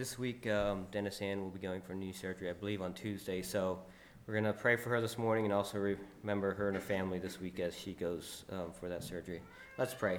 this 0.00 0.18
week, 0.18 0.46
um, 0.46 0.86
Dennis 0.90 1.20
Ann 1.20 1.42
will 1.42 1.50
be 1.50 1.58
going 1.58 1.82
for 1.82 1.92
knee 1.92 2.14
surgery, 2.14 2.48
I 2.48 2.54
believe, 2.54 2.80
on 2.80 2.94
Tuesday. 2.94 3.42
So 3.42 3.80
we're 4.26 4.32
going 4.32 4.44
to 4.44 4.54
pray 4.54 4.76
for 4.76 4.88
her 4.88 5.00
this 5.02 5.18
morning 5.18 5.44
and 5.44 5.52
also 5.52 5.76
remember 5.76 6.54
her 6.54 6.68
and 6.68 6.74
her 6.74 6.80
family 6.80 7.18
this 7.18 7.38
week 7.38 7.60
as 7.60 7.76
she 7.76 7.92
goes 7.92 8.46
um, 8.50 8.72
for 8.72 8.88
that 8.88 9.04
surgery. 9.04 9.42
Let's 9.76 9.92
pray. 9.92 10.18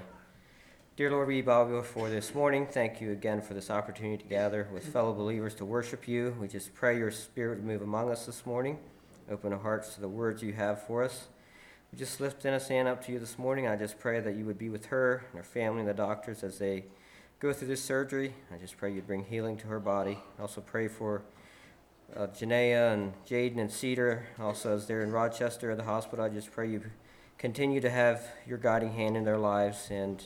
Dear 0.98 1.10
Lord, 1.10 1.30
we 1.30 1.42
bow 1.42 1.66
before 1.66 2.12
this 2.12 2.36
morning. 2.36 2.68
Thank 2.68 3.02
you 3.02 3.12
again 3.12 3.42
for 3.42 3.56
this 3.56 3.72
opportunity 3.72 4.22
to 4.22 4.30
gather 4.30 4.68
with 4.72 4.86
fellow 4.86 5.14
believers 5.14 5.56
to 5.56 5.66
worship 5.66 6.08
you. 6.08 6.36
We 6.40 6.48
just 6.48 6.76
pray 6.76 7.00
your 7.00 7.10
spirit 7.10 7.64
move 7.64 7.82
among 7.82 8.12
us 8.12 8.28
this 8.28 8.46
morning. 8.46 8.78
Open 9.32 9.52
our 9.52 9.58
hearts 9.58 9.96
to 9.96 10.02
the 10.02 10.08
words 10.08 10.44
you 10.44 10.54
have 10.54 10.86
for 10.86 11.04
us. 11.04 11.30
We 11.92 11.98
just 11.98 12.22
lift 12.22 12.44
Dennis 12.44 12.70
Ann 12.70 12.86
up 12.86 13.04
to 13.06 13.12
you 13.12 13.18
this 13.18 13.40
morning. 13.40 13.68
I 13.68 13.78
just 13.78 13.98
pray 13.98 14.20
that 14.20 14.36
you 14.36 14.46
would 14.46 14.60
be 14.60 14.70
with 14.70 14.86
her 14.86 15.26
and 15.32 15.40
her 15.40 15.44
family 15.44 15.80
and 15.80 15.90
the 15.90 15.96
doctors 15.96 16.44
as 16.44 16.60
they 16.60 16.84
go 17.42 17.52
through 17.52 17.68
this 17.68 17.84
surgery. 17.84 18.36
I 18.54 18.58
just 18.58 18.78
pray 18.78 18.94
you'd 18.94 19.08
bring 19.08 19.26
healing 19.26 19.58
to 19.58 19.68
her 19.68 19.80
body. 19.80 20.20
I 20.38 20.44
also 20.44 20.62
pray 20.62 20.88
for 20.88 21.24
uh, 22.16 22.28
Janaea 22.28 22.94
and 22.94 23.14
Jaden 23.28 23.58
and 23.58 23.72
Cedar, 23.72 24.28
also 24.40 24.76
as 24.76 24.86
they're 24.86 25.02
in 25.02 25.12
Rochester 25.12 25.72
at 25.72 25.78
the 25.78 25.84
hospital. 25.84 26.24
I 26.24 26.30
just 26.30 26.52
pray 26.52 26.70
you 26.70 26.84
continue 27.40 27.82
to 27.82 27.90
have 27.90 28.22
your 28.46 28.60
guiding 28.60 28.94
hand 28.94 29.18
in 29.18 29.24
their 29.24 29.40
lives. 29.40 29.88
And 29.90 30.24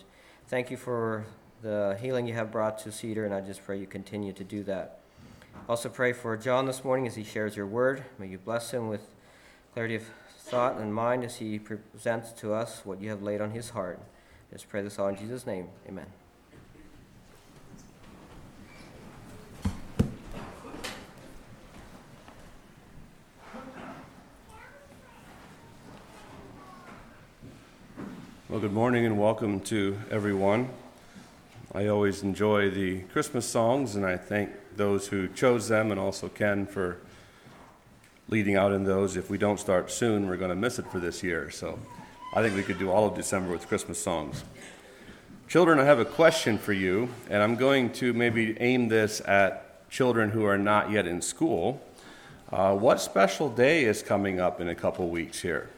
thank 0.49 0.69
you 0.69 0.75
for 0.75 1.25
the 1.61 1.97
healing 2.01 2.27
you 2.27 2.33
have 2.33 2.51
brought 2.51 2.79
to 2.79 2.91
Cedar, 2.91 3.23
and 3.23 3.33
I 3.33 3.39
just 3.39 3.63
pray 3.63 3.79
you 3.79 3.87
continue 3.87 4.33
to 4.33 4.43
do 4.43 4.63
that. 4.63 4.99
Also, 5.69 5.87
pray 5.87 6.11
for 6.11 6.35
John 6.35 6.65
this 6.65 6.83
morning 6.83 7.07
as 7.07 7.15
he 7.15 7.23
shares 7.23 7.55
your 7.55 7.65
word. 7.65 8.03
May 8.19 8.27
you 8.27 8.39
bless 8.39 8.71
him 8.71 8.89
with 8.89 9.15
clarity 9.73 9.95
of 9.95 10.03
thought 10.37 10.77
and 10.77 10.93
mind 10.93 11.23
as 11.23 11.37
he 11.37 11.59
presents 11.59 12.33
to 12.33 12.53
us 12.53 12.81
what 12.83 12.99
you 12.99 13.09
have 13.09 13.23
laid 13.23 13.39
on 13.39 13.51
his 13.51 13.69
heart. 13.69 14.01
Just 14.51 14.67
pray 14.67 14.81
this 14.81 14.99
all 14.99 15.07
in 15.07 15.15
Jesus' 15.15 15.47
name. 15.47 15.69
Amen. 15.87 16.07
Good 28.65 28.73
morning 28.73 29.05
and 29.05 29.19
welcome 29.19 29.59
to 29.59 29.95
everyone. 30.09 30.67
I 31.75 31.85
always 31.85 32.23
enjoy 32.23 32.71
the 32.71 33.01
Christmas 33.13 33.45
songs, 33.45 33.95
and 33.95 34.03
I 34.03 34.17
thank 34.17 34.49
those 34.75 35.07
who 35.07 35.27
chose 35.27 35.67
them 35.67 35.91
and 35.91 35.99
also 35.99 36.29
Ken 36.29 36.65
for 36.65 36.97
leading 38.27 38.55
out 38.55 38.71
in 38.71 38.83
those. 38.83 39.17
If 39.17 39.29
we 39.29 39.37
don't 39.37 39.59
start 39.59 39.91
soon, 39.91 40.27
we're 40.27 40.37
going 40.37 40.49
to 40.49 40.55
miss 40.55 40.79
it 40.79 40.87
for 40.87 40.99
this 40.99 41.21
year. 41.21 41.51
So 41.51 41.77
I 42.33 42.41
think 42.41 42.55
we 42.55 42.63
could 42.63 42.79
do 42.79 42.89
all 42.89 43.05
of 43.05 43.13
December 43.13 43.51
with 43.51 43.67
Christmas 43.67 44.01
songs. 44.01 44.43
Children, 45.47 45.77
I 45.77 45.83
have 45.83 45.99
a 45.99 46.03
question 46.03 46.57
for 46.57 46.73
you, 46.73 47.09
and 47.29 47.43
I'm 47.43 47.57
going 47.57 47.93
to 47.93 48.13
maybe 48.13 48.59
aim 48.59 48.87
this 48.87 49.21
at 49.27 49.87
children 49.91 50.31
who 50.31 50.43
are 50.43 50.57
not 50.57 50.89
yet 50.89 51.05
in 51.05 51.21
school. 51.21 51.85
Uh, 52.51 52.73
what 52.73 52.99
special 52.99 53.47
day 53.47 53.85
is 53.85 54.01
coming 54.01 54.39
up 54.39 54.59
in 54.59 54.69
a 54.69 54.75
couple 54.75 55.07
weeks 55.07 55.39
here? 55.43 55.69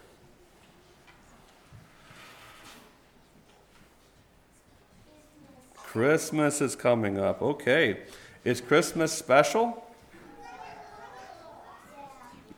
Christmas 5.98 6.62
is 6.62 6.76
coming 6.76 7.18
up. 7.18 7.42
Okay. 7.42 8.02
Is 8.44 8.62
Christmas 8.62 9.12
special? 9.12 9.84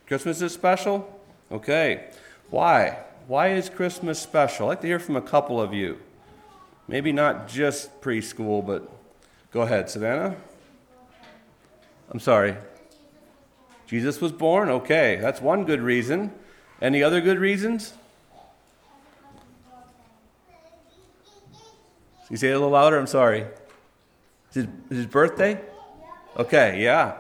Christmas 0.08 0.42
is 0.42 0.52
special? 0.52 1.22
Okay. 1.50 2.10
Why? 2.50 2.98
Why 3.28 3.54
is 3.54 3.70
Christmas 3.70 4.20
special? 4.20 4.66
I'd 4.66 4.70
like 4.72 4.82
to 4.82 4.88
hear 4.88 5.00
from 5.00 5.16
a 5.16 5.22
couple 5.22 5.62
of 5.62 5.74
you. 5.74 6.00
Maybe 6.90 7.14
not 7.14 7.48
just 7.48 8.02
preschool, 8.02 8.68
but 8.68 8.92
go 9.54 9.62
ahead, 9.62 9.90
Savannah. 9.90 10.36
I'm 12.12 12.20
sorry. 12.20 12.58
Jesus 13.88 14.20
was 14.20 14.34
born? 14.34 14.68
Okay, 14.68 15.18
that's 15.22 15.40
one 15.40 15.64
good 15.64 15.80
reason. 15.80 16.34
Any 16.82 17.02
other 17.02 17.22
good 17.22 17.40
reasons? 17.40 17.94
You 22.30 22.38
say 22.38 22.50
it 22.50 22.52
a 22.52 22.56
little 22.56 22.70
louder? 22.70 22.98
I'm 22.98 23.08
sorry. 23.08 23.46
Is 24.54 24.68
is 24.90 24.98
his 24.98 25.06
birthday? 25.06 25.60
Okay, 26.38 26.82
yeah. 26.82 27.16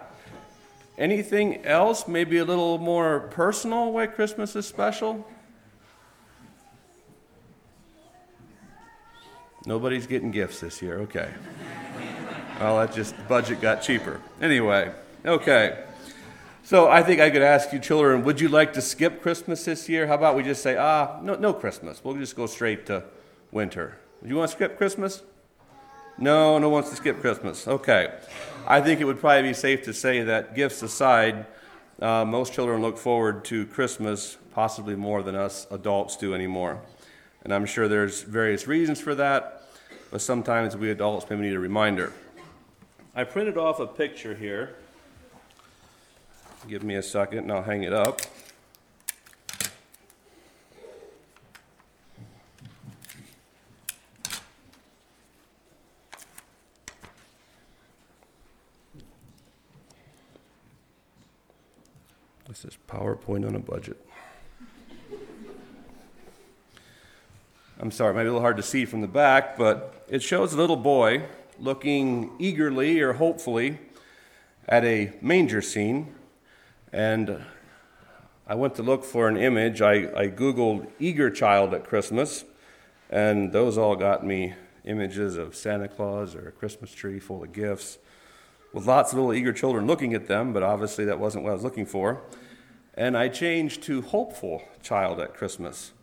Anything 0.97 1.65
else, 1.65 2.07
maybe 2.07 2.37
a 2.37 2.45
little 2.45 2.77
more 2.77 3.21
personal, 3.31 3.93
why 3.93 4.07
Christmas 4.07 4.55
is 4.55 4.67
special? 4.67 5.25
Nobody's 9.65 10.07
getting 10.07 10.31
gifts 10.31 10.59
this 10.59 10.81
year. 10.81 10.99
Okay. 10.99 11.29
well, 12.59 12.77
that 12.77 12.93
just 12.93 13.15
budget 13.27 13.61
got 13.61 13.81
cheaper. 13.81 14.21
Anyway, 14.41 14.91
okay. 15.25 15.83
So 16.63 16.87
I 16.87 17.01
think 17.01 17.19
I 17.19 17.29
could 17.29 17.41
ask 17.41 17.73
you, 17.73 17.79
children, 17.79 18.23
would 18.23 18.39
you 18.39 18.47
like 18.47 18.73
to 18.73 18.81
skip 18.81 19.21
Christmas 19.21 19.65
this 19.65 19.89
year? 19.89 20.07
How 20.07 20.15
about 20.15 20.35
we 20.35 20.43
just 20.43 20.61
say, 20.61 20.77
ah, 20.77 21.19
no, 21.21 21.35
no 21.35 21.53
Christmas. 21.53 22.03
We'll 22.03 22.15
just 22.15 22.35
go 22.35 22.45
straight 22.45 22.85
to 22.87 23.03
winter. 23.51 23.97
You 24.25 24.35
want 24.35 24.51
to 24.51 24.55
skip 24.55 24.77
Christmas? 24.77 25.23
No, 26.17 26.59
no 26.59 26.67
one 26.67 26.73
wants 26.73 26.89
to 26.89 26.97
skip 26.97 27.21
Christmas. 27.21 27.65
Okay. 27.67 28.13
I 28.67 28.81
think 28.81 28.99
it 28.99 29.05
would 29.05 29.19
probably 29.19 29.43
be 29.49 29.53
safe 29.53 29.83
to 29.83 29.93
say 29.93 30.23
that 30.23 30.55
gifts 30.55 30.81
aside, 30.83 31.45
uh, 32.01 32.25
most 32.25 32.51
children 32.51 32.81
look 32.81 32.97
forward 32.97 33.45
to 33.45 33.65
Christmas 33.67 34.37
possibly 34.53 34.95
more 34.95 35.23
than 35.23 35.35
us 35.35 35.65
adults 35.71 36.17
do 36.17 36.33
anymore. 36.33 36.81
And 37.43 37.53
I'm 37.53 37.65
sure 37.65 37.87
there's 37.87 38.21
various 38.23 38.67
reasons 38.67 38.99
for 38.99 39.15
that, 39.15 39.63
but 40.11 40.19
sometimes 40.19 40.75
we 40.75 40.91
adults 40.91 41.25
maybe 41.29 41.43
need 41.43 41.53
a 41.53 41.59
reminder. 41.59 42.11
I 43.15 43.23
printed 43.23 43.57
off 43.57 43.79
a 43.79 43.87
picture 43.87 44.35
here. 44.35 44.75
Give 46.67 46.83
me 46.83 46.95
a 46.95 47.03
second 47.03 47.39
and 47.39 47.51
I'll 47.53 47.63
hang 47.63 47.83
it 47.83 47.93
up. 47.93 48.19
This 62.61 62.73
is 62.73 62.79
PowerPoint 62.89 63.47
on 63.47 63.55
a 63.55 63.59
budget. 63.59 63.95
I'm 67.79 67.89
sorry, 67.89 68.11
it 68.11 68.15
might 68.15 68.23
be 68.23 68.27
a 68.27 68.31
little 68.31 68.41
hard 68.41 68.57
to 68.57 68.63
see 68.63 68.83
from 68.83 68.99
the 68.99 69.07
back, 69.07 69.57
but 69.57 70.03
it 70.09 70.21
shows 70.21 70.51
a 70.51 70.57
little 70.57 70.75
boy 70.75 71.23
looking 71.57 72.31
eagerly 72.37 72.99
or 72.99 73.13
hopefully 73.13 73.79
at 74.67 74.83
a 74.83 75.13
manger 75.21 75.61
scene. 75.61 76.13
And 76.91 77.45
I 78.45 78.55
went 78.55 78.75
to 78.75 78.83
look 78.83 79.05
for 79.05 79.29
an 79.29 79.37
image. 79.37 79.81
I, 79.81 79.93
I 80.13 80.27
Googled 80.27 80.89
eager 80.99 81.29
child 81.29 81.73
at 81.73 81.85
Christmas, 81.85 82.43
and 83.09 83.53
those 83.53 83.77
all 83.77 83.95
got 83.95 84.25
me 84.25 84.53
images 84.83 85.37
of 85.37 85.55
Santa 85.55 85.87
Claus 85.87 86.35
or 86.35 86.49
a 86.49 86.51
Christmas 86.51 86.91
tree 86.91 87.21
full 87.21 87.41
of 87.41 87.53
gifts 87.53 87.99
with 88.73 88.85
lots 88.85 89.13
of 89.13 89.17
little 89.17 89.33
eager 89.33 89.53
children 89.53 89.87
looking 89.87 90.13
at 90.13 90.27
them, 90.27 90.51
but 90.51 90.61
obviously 90.61 91.05
that 91.05 91.19
wasn't 91.19 91.41
what 91.45 91.51
I 91.51 91.53
was 91.53 91.63
looking 91.63 91.85
for. 91.85 92.21
And 92.99 93.17
I 93.17 93.29
changed 93.29 93.81
to 93.83 94.01
hopeful 94.01 94.61
child 94.83 95.21
at 95.21 95.33
Christmas, 95.33 95.93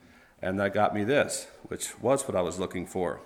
and 0.40 0.58
that 0.58 0.72
got 0.72 0.94
me 0.94 1.04
this, 1.04 1.46
which 1.64 2.00
was 2.00 2.26
what 2.26 2.34
I 2.34 2.40
was 2.40 2.58
looking 2.58 2.86
for. 2.86 3.20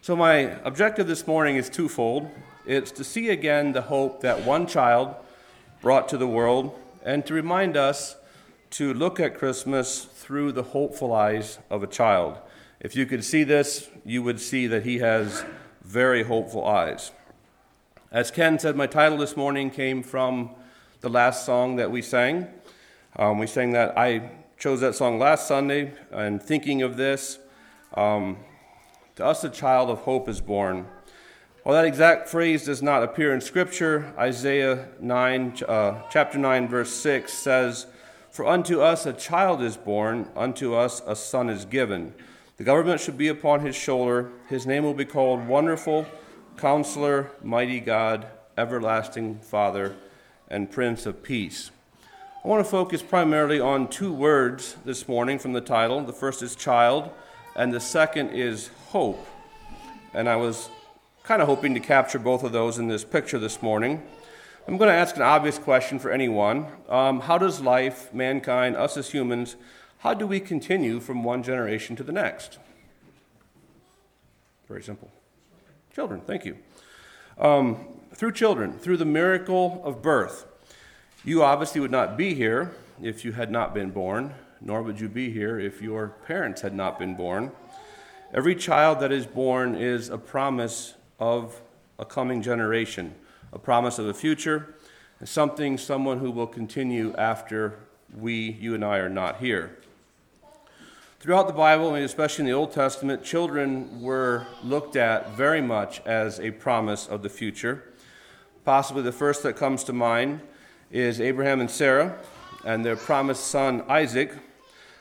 So, 0.00 0.16
my 0.16 0.56
objective 0.64 1.06
this 1.06 1.26
morning 1.26 1.56
is 1.56 1.68
twofold 1.68 2.30
it's 2.64 2.90
to 2.92 3.04
see 3.04 3.28
again 3.28 3.72
the 3.72 3.82
hope 3.82 4.22
that 4.22 4.46
one 4.46 4.66
child 4.66 5.14
brought 5.82 6.08
to 6.08 6.16
the 6.16 6.26
world, 6.26 6.74
and 7.04 7.26
to 7.26 7.34
remind 7.34 7.76
us 7.76 8.16
to 8.70 8.94
look 8.94 9.20
at 9.20 9.36
Christmas 9.36 10.06
through 10.06 10.52
the 10.52 10.62
hopeful 10.62 11.12
eyes 11.12 11.58
of 11.68 11.82
a 11.82 11.86
child. 11.86 12.38
If 12.80 12.96
you 12.96 13.04
could 13.04 13.24
see 13.24 13.44
this, 13.44 13.90
you 14.06 14.22
would 14.22 14.40
see 14.40 14.66
that 14.68 14.84
he 14.84 15.00
has 15.00 15.44
very 15.84 16.22
hopeful 16.22 16.64
eyes. 16.64 17.12
As 18.10 18.30
Ken 18.30 18.58
said, 18.58 18.74
my 18.74 18.86
title 18.86 19.18
this 19.18 19.36
morning 19.36 19.68
came 19.68 20.02
from 20.02 20.48
the 21.02 21.10
last 21.10 21.44
song 21.44 21.76
that 21.76 21.90
we 21.90 22.00
sang. 22.00 22.48
Um, 23.18 23.38
we 23.38 23.46
sang 23.46 23.70
that. 23.72 23.96
I 23.96 24.28
chose 24.58 24.80
that 24.80 24.94
song 24.94 25.18
last 25.18 25.48
Sunday, 25.48 25.94
and 26.10 26.42
thinking 26.42 26.82
of 26.82 26.98
this, 26.98 27.38
um, 27.94 28.36
to 29.14 29.24
us 29.24 29.42
a 29.42 29.48
child 29.48 29.88
of 29.88 30.00
hope 30.00 30.28
is 30.28 30.42
born. 30.42 30.86
While 31.62 31.76
that 31.76 31.86
exact 31.86 32.28
phrase 32.28 32.66
does 32.66 32.82
not 32.82 33.02
appear 33.02 33.32
in 33.32 33.40
Scripture, 33.40 34.12
Isaiah 34.18 34.88
9, 35.00 35.54
uh, 35.66 36.02
chapter 36.10 36.36
9, 36.36 36.68
verse 36.68 36.92
6 36.92 37.32
says, 37.32 37.86
For 38.30 38.46
unto 38.46 38.82
us 38.82 39.06
a 39.06 39.14
child 39.14 39.62
is 39.62 39.78
born, 39.78 40.28
unto 40.36 40.74
us 40.74 41.00
a 41.06 41.16
son 41.16 41.48
is 41.48 41.64
given. 41.64 42.12
The 42.58 42.64
government 42.64 43.00
should 43.00 43.16
be 43.16 43.28
upon 43.28 43.60
his 43.60 43.74
shoulder. 43.74 44.30
His 44.50 44.66
name 44.66 44.84
will 44.84 44.94
be 44.94 45.06
called 45.06 45.48
Wonderful 45.48 46.04
Counselor, 46.58 47.30
Mighty 47.42 47.80
God, 47.80 48.26
Everlasting 48.58 49.38
Father, 49.38 49.96
and 50.48 50.70
Prince 50.70 51.06
of 51.06 51.22
Peace. 51.22 51.70
I 52.46 52.48
want 52.48 52.64
to 52.64 52.70
focus 52.70 53.02
primarily 53.02 53.58
on 53.58 53.88
two 53.88 54.12
words 54.12 54.76
this 54.84 55.08
morning 55.08 55.36
from 55.36 55.52
the 55.52 55.60
title. 55.60 56.00
The 56.02 56.12
first 56.12 56.44
is 56.44 56.54
child, 56.54 57.10
and 57.56 57.74
the 57.74 57.80
second 57.80 58.30
is 58.30 58.70
hope. 58.90 59.26
And 60.14 60.28
I 60.28 60.36
was 60.36 60.68
kind 61.24 61.42
of 61.42 61.48
hoping 61.48 61.74
to 61.74 61.80
capture 61.80 62.20
both 62.20 62.44
of 62.44 62.52
those 62.52 62.78
in 62.78 62.86
this 62.86 63.02
picture 63.02 63.40
this 63.40 63.62
morning. 63.62 64.00
I'm 64.68 64.76
going 64.76 64.86
to 64.86 64.94
ask 64.94 65.16
an 65.16 65.22
obvious 65.22 65.58
question 65.58 65.98
for 65.98 66.12
anyone. 66.12 66.68
Um, 66.88 67.18
how 67.18 67.36
does 67.36 67.60
life, 67.60 68.14
mankind, 68.14 68.76
us 68.76 68.96
as 68.96 69.10
humans, 69.10 69.56
how 69.98 70.14
do 70.14 70.24
we 70.24 70.38
continue 70.38 71.00
from 71.00 71.24
one 71.24 71.42
generation 71.42 71.96
to 71.96 72.04
the 72.04 72.12
next? 72.12 72.60
Very 74.68 74.84
simple. 74.84 75.10
Children, 75.92 76.20
thank 76.20 76.44
you. 76.44 76.58
Um, 77.38 77.88
through 78.14 78.30
children, 78.30 78.78
through 78.78 78.98
the 78.98 79.04
miracle 79.04 79.82
of 79.84 80.00
birth. 80.00 80.46
You 81.26 81.42
obviously 81.42 81.80
would 81.80 81.90
not 81.90 82.16
be 82.16 82.34
here 82.34 82.70
if 83.02 83.24
you 83.24 83.32
had 83.32 83.50
not 83.50 83.74
been 83.74 83.90
born, 83.90 84.32
nor 84.60 84.80
would 84.80 85.00
you 85.00 85.08
be 85.08 85.28
here 85.28 85.58
if 85.58 85.82
your 85.82 86.10
parents 86.24 86.60
had 86.60 86.72
not 86.72 87.00
been 87.00 87.16
born. 87.16 87.50
Every 88.32 88.54
child 88.54 89.00
that 89.00 89.10
is 89.10 89.26
born 89.26 89.74
is 89.74 90.08
a 90.08 90.18
promise 90.18 90.94
of 91.18 91.60
a 91.98 92.04
coming 92.04 92.42
generation, 92.42 93.12
a 93.52 93.58
promise 93.58 93.98
of 93.98 94.06
a 94.06 94.14
future, 94.14 94.76
something, 95.24 95.78
someone 95.78 96.20
who 96.20 96.30
will 96.30 96.46
continue 96.46 97.12
after 97.16 97.76
we, 98.16 98.52
you 98.60 98.76
and 98.76 98.84
I, 98.84 98.98
are 98.98 99.08
not 99.08 99.38
here. 99.38 99.76
Throughout 101.18 101.48
the 101.48 101.54
Bible, 101.54 101.96
and 101.96 102.04
especially 102.04 102.42
in 102.42 102.46
the 102.46 102.56
Old 102.56 102.70
Testament, 102.70 103.24
children 103.24 104.00
were 104.00 104.46
looked 104.62 104.94
at 104.94 105.32
very 105.32 105.60
much 105.60 106.00
as 106.06 106.38
a 106.38 106.52
promise 106.52 107.08
of 107.08 107.24
the 107.24 107.30
future. 107.30 107.82
Possibly 108.64 109.02
the 109.02 109.10
first 109.10 109.42
that 109.42 109.56
comes 109.56 109.82
to 109.82 109.92
mind 109.92 110.40
is 110.90 111.20
Abraham 111.20 111.60
and 111.60 111.70
Sarah 111.70 112.16
and 112.64 112.84
their 112.84 112.96
promised 112.96 113.46
son 113.46 113.84
Isaac. 113.88 114.32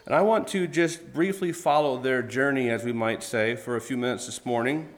And 0.05 0.15
I 0.15 0.21
want 0.21 0.47
to 0.49 0.67
just 0.67 1.13
briefly 1.13 1.51
follow 1.51 1.97
their 1.97 2.21
journey, 2.21 2.69
as 2.69 2.83
we 2.83 2.91
might 2.91 3.23
say, 3.23 3.55
for 3.55 3.75
a 3.75 3.81
few 3.81 3.97
minutes 3.97 4.25
this 4.25 4.45
morning. 4.45 4.89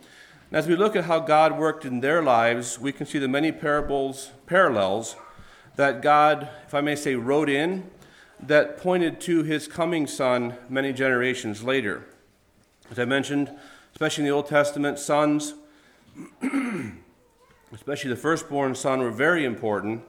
And 0.49 0.57
as 0.57 0.67
we 0.67 0.75
look 0.75 0.95
at 0.95 1.05
how 1.05 1.19
God 1.19 1.57
worked 1.57 1.85
in 1.85 1.99
their 1.99 2.21
lives, 2.21 2.79
we 2.79 2.91
can 2.91 3.05
see 3.05 3.19
the 3.19 3.27
many 3.27 3.51
parables, 3.51 4.31
parallels 4.45 5.15
that 5.75 6.01
God, 6.01 6.49
if 6.65 6.73
I 6.73 6.81
may 6.81 6.95
say, 6.95 7.15
wrote 7.15 7.49
in 7.49 7.89
that 8.39 8.77
pointed 8.77 9.19
to 9.21 9.43
his 9.43 9.67
coming 9.67 10.07
son 10.07 10.55
many 10.69 10.93
generations 10.93 11.63
later. 11.63 12.05
As 12.89 12.99
I 12.99 13.05
mentioned, 13.05 13.51
especially 13.91 14.23
in 14.23 14.29
the 14.29 14.35
Old 14.35 14.47
Testament, 14.47 14.99
sons, 14.99 15.53
especially 17.73 18.09
the 18.09 18.15
firstborn 18.15 18.73
son, 18.75 18.99
were 19.01 19.11
very 19.11 19.43
important 19.43 20.03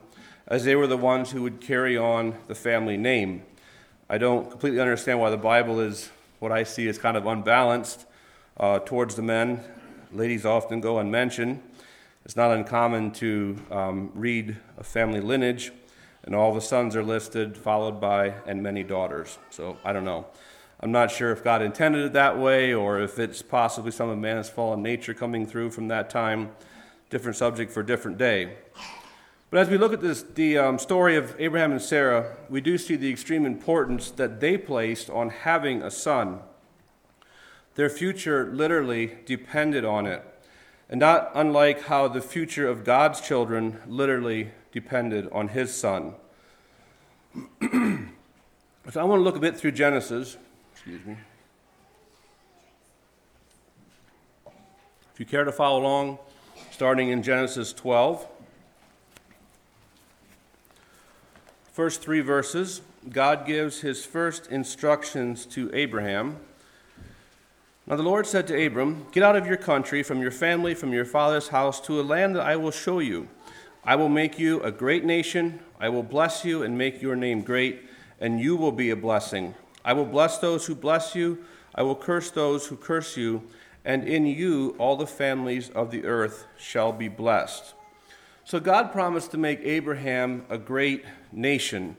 as 0.49 0.65
they 0.65 0.75
were 0.75 0.87
the 0.87 0.97
ones 0.97 1.31
who 1.31 1.43
would 1.43 1.61
carry 1.61 1.95
on 1.95 2.35
the 2.47 2.55
family 2.55 2.97
name. 2.97 3.43
I 4.09 4.17
don't 4.17 4.49
completely 4.49 4.79
understand 4.79 5.19
why 5.19 5.29
the 5.29 5.37
Bible 5.37 5.79
is 5.79 6.09
what 6.39 6.51
I 6.51 6.63
see 6.63 6.87
as 6.87 6.97
kind 6.97 7.15
of 7.15 7.27
unbalanced 7.27 8.05
uh, 8.57 8.79
towards 8.79 9.15
the 9.15 9.21
men. 9.21 9.63
Ladies 10.11 10.45
often 10.45 10.81
go 10.81 10.97
unmentioned. 10.97 11.61
It's 12.25 12.35
not 12.35 12.51
uncommon 12.51 13.11
to 13.13 13.57
um, 13.69 14.11
read 14.15 14.57
a 14.77 14.83
family 14.83 15.21
lineage 15.21 15.71
and 16.23 16.35
all 16.35 16.53
the 16.53 16.61
sons 16.61 16.95
are 16.95 17.03
listed, 17.03 17.55
followed 17.55 18.01
by 18.01 18.33
and 18.45 18.61
many 18.61 18.83
daughters. 18.83 19.37
So 19.51 19.77
I 19.85 19.93
don't 19.93 20.03
know. 20.03 20.25
I'm 20.79 20.91
not 20.91 21.11
sure 21.11 21.31
if 21.31 21.43
God 21.43 21.61
intended 21.61 22.05
it 22.05 22.13
that 22.13 22.37
way 22.37 22.73
or 22.73 23.01
if 23.01 23.19
it's 23.19 23.41
possibly 23.41 23.91
some 23.91 24.09
of 24.09 24.17
man's 24.17 24.49
fallen 24.49 24.81
nature 24.81 25.13
coming 25.13 25.45
through 25.45 25.71
from 25.71 25.87
that 25.89 26.09
time. 26.09 26.51
Different 27.09 27.37
subject 27.37 27.71
for 27.71 27.81
a 27.81 27.85
different 27.85 28.17
day. 28.17 28.55
But 29.51 29.61
as 29.61 29.69
we 29.69 29.77
look 29.77 29.93
at 29.93 30.01
this, 30.01 30.21
the 30.21 30.59
um, 30.59 30.77
story 30.77 31.15
of 31.15 31.35
Abraham 31.39 31.71
and 31.71 31.81
Sarah, 31.81 32.35
we 32.49 32.61
do 32.61 32.77
see 32.77 32.95
the 32.95 33.09
extreme 33.09 33.45
importance 33.45 34.11
that 34.11 34.39
they 34.39 34.57
placed 34.57 35.09
on 35.09 35.29
having 35.29 35.81
a 35.81 35.89
son. 35.89 36.39
Their 37.73 37.89
future 37.89 38.51
literally 38.53 39.17
depended 39.25 39.85
on 39.85 40.05
it. 40.05 40.23
And 40.87 40.99
not 40.99 41.31
unlike 41.33 41.83
how 41.83 42.07
the 42.07 42.21
future 42.21 42.67
of 42.67 42.83
God's 42.83 43.21
children 43.21 43.79
literally 43.87 44.51
depended 44.71 45.27
on 45.31 45.49
his 45.49 45.73
son. 45.73 46.13
so 47.61 47.69
I 48.95 49.03
want 49.03 49.19
to 49.19 49.23
look 49.23 49.35
a 49.35 49.39
bit 49.39 49.57
through 49.57 49.71
Genesis. 49.71 50.37
Excuse 50.73 51.05
me. 51.05 51.15
If 55.13 55.19
you 55.19 55.25
care 55.25 55.43
to 55.43 55.51
follow 55.51 55.79
along, 55.81 56.19
starting 56.71 57.09
in 57.09 57.23
Genesis 57.23 57.73
12. 57.73 58.27
First 61.79 62.01
three 62.01 62.19
verses, 62.19 62.81
God 63.09 63.45
gives 63.45 63.79
his 63.79 64.03
first 64.03 64.47
instructions 64.47 65.45
to 65.45 65.73
Abraham. 65.73 66.35
Now 67.87 67.95
the 67.95 68.03
Lord 68.03 68.27
said 68.27 68.47
to 68.47 68.65
Abram, 68.65 69.05
Get 69.13 69.23
out 69.23 69.37
of 69.37 69.47
your 69.47 69.55
country, 69.55 70.03
from 70.03 70.21
your 70.21 70.29
family, 70.29 70.75
from 70.75 70.91
your 70.91 71.05
father's 71.05 71.47
house, 71.47 71.79
to 71.87 72.01
a 72.01 72.03
land 72.03 72.35
that 72.35 72.45
I 72.45 72.57
will 72.57 72.71
show 72.71 72.99
you. 72.99 73.29
I 73.85 73.95
will 73.95 74.09
make 74.09 74.37
you 74.37 74.59
a 74.59 74.73
great 74.73 75.05
nation. 75.05 75.61
I 75.79 75.87
will 75.87 76.03
bless 76.03 76.43
you 76.43 76.63
and 76.63 76.77
make 76.77 77.01
your 77.01 77.15
name 77.15 77.43
great, 77.43 77.83
and 78.19 78.41
you 78.41 78.57
will 78.57 78.73
be 78.73 78.89
a 78.89 78.97
blessing. 78.97 79.55
I 79.85 79.93
will 79.93 80.03
bless 80.03 80.37
those 80.37 80.65
who 80.65 80.75
bless 80.75 81.15
you. 81.15 81.45
I 81.73 81.83
will 81.83 81.95
curse 81.95 82.29
those 82.29 82.67
who 82.67 82.75
curse 82.75 83.15
you, 83.15 83.43
and 83.85 84.05
in 84.05 84.25
you 84.25 84.75
all 84.79 84.97
the 84.97 85.07
families 85.07 85.69
of 85.69 85.91
the 85.91 86.03
earth 86.03 86.45
shall 86.57 86.91
be 86.91 87.07
blessed. 87.07 87.73
So 88.49 88.59
God 88.59 88.91
promised 88.91 89.29
to 89.29 89.37
make 89.37 89.59
Abraham 89.59 90.43
a 90.49 90.57
great 90.57 91.05
nation. 91.31 91.95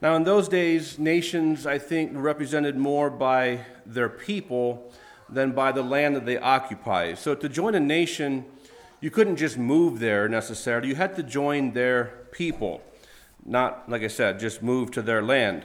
Now, 0.00 0.16
in 0.16 0.24
those 0.24 0.48
days, 0.48 0.98
nations, 0.98 1.64
I 1.64 1.78
think, 1.78 2.12
were 2.12 2.20
represented 2.20 2.76
more 2.76 3.08
by 3.08 3.60
their 3.86 4.08
people 4.08 4.92
than 5.28 5.52
by 5.52 5.70
the 5.70 5.84
land 5.84 6.16
that 6.16 6.26
they 6.26 6.38
occupy. 6.38 7.14
So 7.14 7.36
to 7.36 7.48
join 7.48 7.76
a 7.76 7.80
nation, 7.80 8.44
you 9.00 9.12
couldn't 9.12 9.36
just 9.36 9.56
move 9.56 10.00
there 10.00 10.28
necessarily. 10.28 10.88
You 10.88 10.96
had 10.96 11.14
to 11.14 11.22
join 11.22 11.70
their 11.72 12.26
people, 12.32 12.82
not, 13.46 13.88
like 13.88 14.02
I 14.02 14.08
said, 14.08 14.40
just 14.40 14.60
move 14.60 14.90
to 14.90 15.02
their 15.02 15.22
land. 15.22 15.64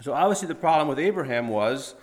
So 0.00 0.12
obviously, 0.12 0.48
the 0.48 0.56
problem 0.56 0.88
with 0.88 0.98
Abraham 0.98 1.46
was 1.46 1.94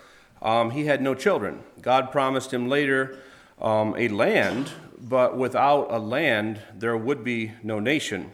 um, 0.41 0.71
he 0.71 0.85
had 0.85 1.01
no 1.01 1.13
children. 1.13 1.61
God 1.81 2.09
promised 2.09 2.53
him 2.53 2.69
later 2.69 3.19
um, 3.61 3.95
a 3.97 4.07
land, 4.07 4.71
but 5.03 5.37
without 5.37 5.91
a 5.91 5.99
land, 5.99 6.61
there 6.73 6.97
would 6.97 7.23
be 7.23 7.51
no 7.61 7.79
nation. 7.79 8.33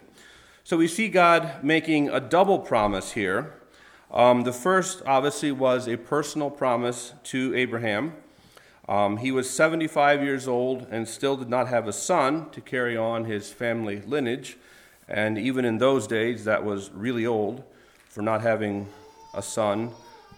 So 0.63 0.77
we 0.77 0.87
see 0.87 1.09
God 1.09 1.63
making 1.63 2.09
a 2.09 2.19
double 2.19 2.59
promise 2.59 3.13
here. 3.13 3.55
Um, 4.11 4.43
the 4.43 4.53
first, 4.53 5.01
obviously, 5.05 5.51
was 5.51 5.87
a 5.87 5.97
personal 5.97 6.51
promise 6.51 7.13
to 7.25 7.55
Abraham. 7.55 8.13
Um, 8.87 9.17
he 9.17 9.31
was 9.31 9.49
75 9.49 10.23
years 10.23 10.47
old 10.47 10.87
and 10.89 11.07
still 11.07 11.37
did 11.37 11.49
not 11.49 11.67
have 11.67 11.87
a 11.87 11.93
son 11.93 12.49
to 12.51 12.61
carry 12.61 12.95
on 12.95 13.25
his 13.25 13.51
family 13.51 14.01
lineage. 14.01 14.57
And 15.07 15.37
even 15.37 15.65
in 15.65 15.79
those 15.79 16.05
days, 16.05 16.45
that 16.45 16.63
was 16.63 16.91
really 16.91 17.25
old 17.25 17.63
for 18.09 18.21
not 18.21 18.41
having 18.41 18.87
a 19.33 19.41
son. 19.41 19.91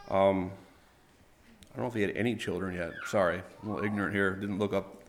Um, 0.09 0.51
I 1.73 1.77
don't 1.77 1.83
know 1.83 1.88
if 1.88 1.93
he 1.93 2.01
had 2.01 2.15
any 2.15 2.35
children 2.35 2.75
yet. 2.75 2.91
Sorry, 3.07 3.41
I'm 3.61 3.69
a 3.69 3.73
little 3.73 3.85
ignorant 3.85 4.13
here. 4.13 4.31
Didn't 4.31 4.59
look 4.59 4.73
up. 4.73 5.00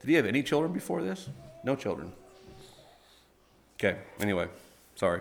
Did 0.00 0.08
he 0.08 0.14
have 0.14 0.26
any 0.26 0.42
children 0.42 0.72
before 0.72 1.02
this? 1.02 1.28
No 1.64 1.76
children. 1.76 2.12
Okay, 3.78 3.98
anyway, 4.20 4.48
sorry. 4.94 5.20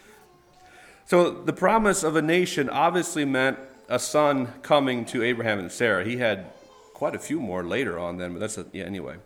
so 1.06 1.30
the 1.30 1.52
promise 1.52 2.02
of 2.02 2.16
a 2.16 2.22
nation 2.22 2.68
obviously 2.68 3.24
meant 3.24 3.58
a 3.88 3.98
son 3.98 4.48
coming 4.62 5.04
to 5.06 5.22
Abraham 5.22 5.58
and 5.58 5.70
Sarah. 5.70 6.04
He 6.04 6.16
had 6.16 6.46
quite 6.94 7.14
a 7.14 7.18
few 7.18 7.40
more 7.40 7.64
later 7.64 7.98
on 7.98 8.16
then, 8.16 8.32
but 8.32 8.40
that's 8.40 8.58
a, 8.58 8.66
yeah, 8.72 8.84
anyway. 8.84 9.16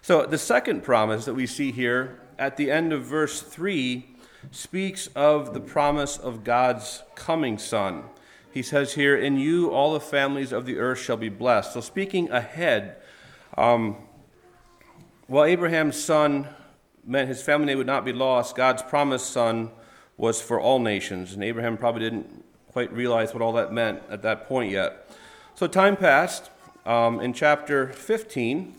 So 0.00 0.26
the 0.26 0.38
second 0.38 0.82
promise 0.82 1.24
that 1.24 1.34
we 1.34 1.46
see 1.46 1.70
here 1.70 2.20
at 2.38 2.56
the 2.56 2.70
end 2.70 2.92
of 2.92 3.04
verse 3.04 3.40
3 3.40 4.04
speaks 4.50 5.08
of 5.14 5.54
the 5.54 5.60
promise 5.60 6.16
of 6.18 6.44
God's 6.44 7.02
coming 7.14 7.58
son. 7.58 8.04
He 8.52 8.62
says 8.62 8.94
here, 8.94 9.16
In 9.16 9.38
you 9.38 9.70
all 9.70 9.92
the 9.92 10.00
families 10.00 10.52
of 10.52 10.66
the 10.66 10.78
earth 10.78 10.98
shall 10.98 11.16
be 11.16 11.28
blessed. 11.28 11.72
So 11.72 11.80
speaking 11.80 12.30
ahead, 12.30 12.96
um, 13.56 13.96
while 15.26 15.44
Abraham's 15.44 16.02
son 16.02 16.48
meant 17.04 17.28
his 17.28 17.42
family 17.42 17.74
would 17.74 17.86
not 17.86 18.04
be 18.04 18.12
lost, 18.12 18.56
God's 18.56 18.82
promised 18.82 19.30
son 19.30 19.70
was 20.16 20.40
for 20.40 20.60
all 20.60 20.78
nations. 20.78 21.32
And 21.32 21.42
Abraham 21.42 21.76
probably 21.76 22.00
didn't 22.00 22.44
quite 22.72 22.92
realize 22.92 23.34
what 23.34 23.42
all 23.42 23.52
that 23.52 23.72
meant 23.72 24.02
at 24.08 24.22
that 24.22 24.48
point 24.48 24.70
yet. 24.70 25.10
So 25.54 25.66
time 25.66 25.96
passed, 25.96 26.50
um, 26.86 27.20
in 27.20 27.32
chapter 27.32 27.88
15, 27.88 28.74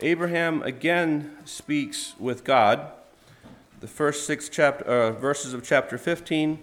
Abraham 0.00 0.62
again 0.62 1.36
speaks 1.44 2.14
with 2.18 2.44
God. 2.44 2.92
The 3.80 3.86
first 3.86 4.26
six 4.26 4.48
chapter, 4.48 4.84
uh, 4.84 5.12
verses 5.12 5.54
of 5.54 5.62
chapter 5.62 5.96
15. 5.96 6.58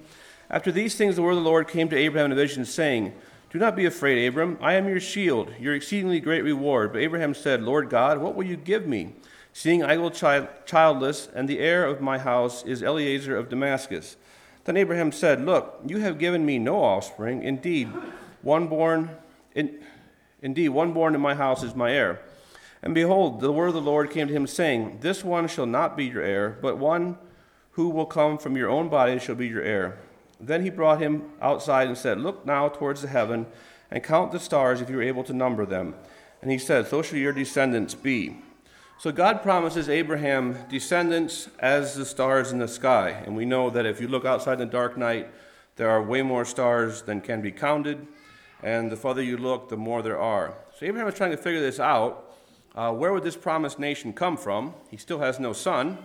After 0.50 0.72
these 0.72 0.96
things, 0.96 1.16
the 1.16 1.22
word 1.22 1.32
of 1.32 1.38
the 1.38 1.50
Lord 1.50 1.68
came 1.68 1.90
to 1.90 1.96
Abraham 1.96 2.28
in 2.28 2.32
a 2.32 2.36
vision, 2.36 2.66
saying, 2.66 3.14
Do 3.50 3.60
not 3.60 3.76
be 3.78 3.86
afraid, 3.86 4.28
Abram. 4.28 4.58
I 4.62 4.74
am 4.74 4.90
your 4.90 5.00
shield, 5.00 5.54
your 5.60 5.74
exceedingly 5.74 6.20
great 6.20 6.44
reward. 6.44 6.92
But 6.92 7.02
Abraham 7.02 7.34
said, 7.34 7.64
Lord 7.64 7.90
God, 7.90 8.20
what 8.20 8.36
will 8.36 8.46
you 8.46 8.58
give 8.58 8.86
me? 8.86 9.16
Seeing 9.54 9.84
I 9.84 9.96
go 9.96 10.10
child- 10.10 10.50
childless, 10.66 11.30
and 11.34 11.48
the 11.48 11.60
heir 11.60 11.86
of 11.86 12.02
my 12.02 12.18
house 12.18 12.64
is 12.66 12.84
Eliezer 12.84 13.38
of 13.38 13.50
Damascus. 13.50 14.18
Then 14.66 14.76
Abraham 14.76 15.14
said, 15.14 15.46
Look, 15.46 15.80
you 15.86 16.00
have 16.00 16.20
given 16.20 16.46
me 16.46 16.60
no 16.60 16.84
offspring. 16.84 17.42
Indeed, 17.42 17.88
one 18.42 18.68
born. 18.68 19.12
In, 19.56 19.80
Indeed, 20.42 20.70
one 20.70 20.92
born 20.94 21.16
in 21.16 21.22
my 21.22 21.34
house 21.34 21.64
is 21.64 21.74
my 21.74 21.92
heir. 21.92 22.22
And 22.84 22.94
behold, 22.94 23.40
the 23.40 23.52
word 23.52 23.70
of 23.70 23.74
the 23.74 23.82
Lord 23.82 24.12
came 24.12 24.28
to 24.28 24.34
him, 24.34 24.46
saying, 24.46 25.00
This 25.02 25.24
one 25.24 25.48
shall 25.48 25.66
not 25.66 25.98
be 25.98 26.06
your 26.06 26.22
heir, 26.22 26.58
but 26.62 26.78
one 26.78 27.18
who 27.72 27.90
will 27.90 28.06
come 28.06 28.38
from 28.38 28.58
your 28.58 28.70
own 28.70 28.90
body 28.90 29.18
shall 29.20 29.36
be 29.36 29.48
your 29.48 29.64
heir. 29.64 29.98
Then 30.40 30.64
he 30.64 30.70
brought 30.70 31.02
him 31.02 31.32
outside 31.42 31.88
and 31.88 31.98
said, 31.98 32.20
Look 32.20 32.46
now 32.46 32.70
towards 32.70 33.02
the 33.02 33.08
heaven, 33.08 33.48
and 33.90 34.04
count 34.04 34.32
the 34.32 34.40
stars 34.40 34.82
if 34.82 34.90
you 34.90 35.00
are 35.00 35.04
able 35.04 35.24
to 35.24 35.34
number 35.34 35.66
them. 35.66 35.96
And 36.42 36.52
he 36.52 36.58
said, 36.58 36.88
So 36.88 37.02
shall 37.02 37.18
your 37.18 37.34
descendants 37.34 37.96
be. 37.96 38.38
So 39.00 39.12
God 39.12 39.44
promises 39.44 39.90
Abraham 39.90 40.58
descendants 40.70 41.50
as 41.60 41.96
the 41.96 42.06
stars 42.06 42.52
in 42.52 42.58
the 42.58 42.68
sky. 42.68 43.10
And 43.10 43.36
we 43.36 43.46
know 43.46 43.70
that 43.70 43.86
if 43.86 44.02
you 44.02 44.08
look 44.08 44.26
outside 44.26 44.54
in 44.54 44.60
the 44.60 44.66
dark 44.66 44.98
night, 44.98 45.30
there 45.76 45.90
are 45.90 46.02
way 46.02 46.24
more 46.24 46.46
stars 46.46 47.04
than 47.04 47.22
can 47.22 47.42
be 47.42 47.52
counted. 47.52 48.08
And 48.64 48.92
the 48.92 48.98
farther 48.98 49.22
you 49.22 49.38
look, 49.38 49.70
the 49.70 49.78
more 49.78 50.02
there 50.02 50.20
are. 50.20 50.56
So 50.78 50.86
Abraham 50.88 51.08
is 51.08 51.14
trying 51.14 51.30
to 51.32 51.38
figure 51.38 51.62
this 51.62 51.80
out. 51.80 52.36
Uh, 52.74 52.92
where 52.92 53.14
would 53.14 53.24
this 53.24 53.36
promised 53.36 53.78
nation 53.78 54.14
come 54.14 54.36
from? 54.36 54.74
He 54.90 54.98
still 54.98 55.20
has 55.20 55.40
no 55.40 55.54
son. 55.54 56.00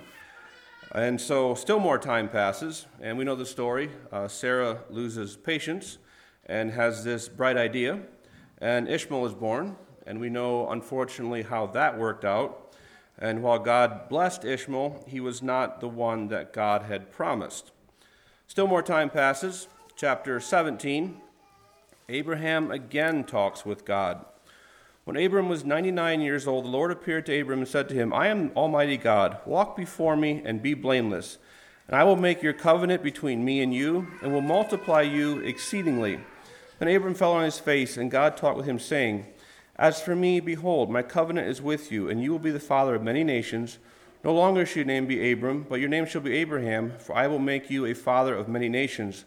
And 0.95 1.19
so, 1.19 1.55
still 1.55 1.81
more 1.81 1.99
time 1.99 2.29
passes, 2.29 2.85
and 3.01 3.17
we 3.17 3.25
know 3.25 3.35
the 3.35 3.47
story. 3.47 3.89
Uh, 4.13 4.29
Sarah 4.29 4.81
loses 4.91 5.37
patience 5.37 5.97
and 6.45 6.71
has 6.73 7.03
this 7.03 7.31
bright 7.31 7.57
idea, 7.57 8.01
and 8.59 8.87
Ishmael 8.87 9.25
is 9.25 9.33
born. 9.33 9.77
And 10.07 10.21
we 10.21 10.29
know, 10.29 10.69
unfortunately, 10.69 11.43
how 11.43 11.67
that 11.69 11.99
worked 11.99 12.25
out. 12.25 12.75
And 13.19 13.43
while 13.43 13.59
God 13.59 14.09
blessed 14.09 14.45
Ishmael, 14.45 15.05
he 15.07 15.21
was 15.21 15.43
not 15.43 15.81
the 15.81 15.89
one 15.89 16.29
that 16.29 16.53
God 16.53 16.83
had 16.83 17.11
promised. 17.11 17.71
Still 18.47 18.67
more 18.67 18.83
time 18.83 19.09
passes. 19.09 19.69
Chapter 19.97 20.41
17 20.41 21.21
Abraham 22.09 22.71
again 22.71 23.25
talks 23.25 23.65
with 23.65 23.85
God. 23.85 24.27
When 25.05 25.17
Abram 25.17 25.49
was 25.49 25.65
99 25.65 26.21
years 26.21 26.47
old, 26.47 26.65
the 26.65 26.69
Lord 26.69 26.93
appeared 26.93 27.27
to 27.27 27.41
Abram 27.41 27.59
and 27.59 27.69
said 27.69 27.89
to 27.89 27.95
him, 27.95 28.13
I 28.13 28.29
am 28.29 28.53
Almighty 28.55 28.97
God. 28.97 29.39
Walk 29.45 29.77
before 29.77 30.15
me 30.15 30.41
and 30.45 30.63
be 30.63 30.75
blameless. 30.75 31.39
And 31.89 31.97
I 31.97 32.05
will 32.05 32.15
make 32.15 32.41
your 32.41 32.53
covenant 32.53 33.03
between 33.03 33.45
me 33.45 33.63
and 33.63 33.75
you, 33.75 34.07
and 34.23 34.33
will 34.33 34.41
multiply 34.41 35.03
you 35.03 35.41
exceedingly. 35.41 36.21
Then 36.79 36.87
Abram 36.87 37.15
fell 37.15 37.33
on 37.33 37.43
his 37.43 37.59
face, 37.59 37.97
and 37.97 38.13
God 38.13 38.37
talked 38.37 38.57
with 38.57 38.67
him, 38.67 38.79
saying, 38.79 39.27
As 39.75 40.01
for 40.01 40.15
me, 40.15 40.39
behold, 40.39 40.89
my 40.89 41.03
covenant 41.03 41.49
is 41.49 41.61
with 41.61 41.91
you, 41.91 42.09
and 42.09 42.23
you 42.23 42.31
will 42.31 42.39
be 42.39 42.53
the 42.53 42.61
father 42.61 42.95
of 42.95 43.03
many 43.03 43.25
nations. 43.25 43.79
No 44.23 44.33
longer 44.33 44.65
shall 44.65 44.77
your 44.79 44.87
name 44.87 45.07
be 45.07 45.33
Abram, 45.33 45.67
but 45.69 45.81
your 45.81 45.89
name 45.89 46.07
shall 46.07 46.21
be 46.21 46.37
Abraham, 46.37 46.93
for 47.01 47.17
I 47.17 47.27
will 47.27 47.41
make 47.41 47.71
you 47.71 47.87
a 47.87 47.95
father 47.95 48.37
of 48.37 48.49
many 48.49 48.69
nations. 48.69 49.25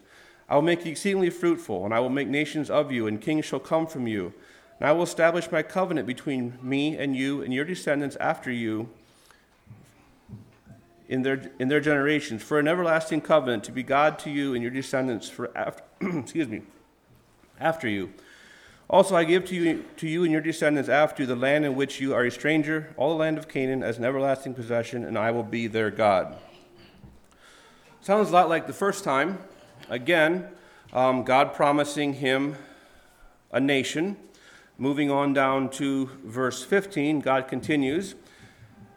I 0.48 0.54
will 0.54 0.62
make 0.62 0.86
you 0.86 0.92
exceedingly 0.92 1.28
fruitful, 1.28 1.84
and 1.84 1.92
I 1.92 2.00
will 2.00 2.08
make 2.08 2.28
nations 2.28 2.70
of 2.70 2.90
you, 2.90 3.06
and 3.06 3.20
kings 3.20 3.44
shall 3.44 3.60
come 3.60 3.86
from 3.86 4.06
you. 4.06 4.32
And 4.78 4.88
I 4.88 4.92
will 4.92 5.04
establish 5.04 5.50
my 5.50 5.62
covenant 5.62 6.06
between 6.06 6.58
me 6.62 6.96
and 6.96 7.16
you 7.16 7.42
and 7.42 7.52
your 7.52 7.64
descendants 7.64 8.16
after 8.16 8.50
you 8.50 8.88
in 11.08 11.22
their, 11.22 11.50
in 11.58 11.68
their 11.68 11.80
generations 11.80 12.42
for 12.42 12.58
an 12.58 12.68
everlasting 12.68 13.20
covenant 13.20 13.64
to 13.64 13.72
be 13.72 13.82
God 13.82 14.18
to 14.20 14.30
you 14.30 14.54
and 14.54 14.62
your 14.62 14.72
descendants 14.72 15.28
for 15.28 15.56
after, 15.56 15.82
excuse 16.18 16.48
me, 16.48 16.62
after 17.60 17.88
you. 17.88 18.12
Also, 18.88 19.16
I 19.16 19.24
give 19.24 19.44
to 19.46 19.54
you, 19.54 19.84
to 19.96 20.06
you 20.06 20.22
and 20.22 20.30
your 20.30 20.40
descendants 20.40 20.88
after 20.88 21.22
you 21.22 21.26
the 21.26 21.34
land 21.34 21.64
in 21.64 21.74
which 21.74 22.00
you 22.00 22.14
are 22.14 22.24
a 22.24 22.30
stranger, 22.30 22.94
all 22.96 23.10
the 23.10 23.16
land 23.16 23.36
of 23.36 23.48
Canaan, 23.48 23.82
as 23.82 23.98
an 23.98 24.04
everlasting 24.04 24.54
possession, 24.54 25.04
and 25.04 25.18
I 25.18 25.32
will 25.32 25.42
be 25.42 25.66
their 25.66 25.90
God. 25.90 26.36
Sounds 28.00 28.30
a 28.30 28.32
lot 28.32 28.48
like 28.48 28.68
the 28.68 28.72
first 28.72 29.02
time. 29.02 29.38
Again, 29.88 30.46
um, 30.92 31.24
God 31.24 31.52
promising 31.52 32.14
him 32.14 32.54
a 33.50 33.58
nation 33.58 34.16
Moving 34.78 35.10
on 35.10 35.32
down 35.32 35.70
to 35.70 36.10
verse 36.22 36.62
15, 36.62 37.20
God 37.20 37.48
continues 37.48 38.14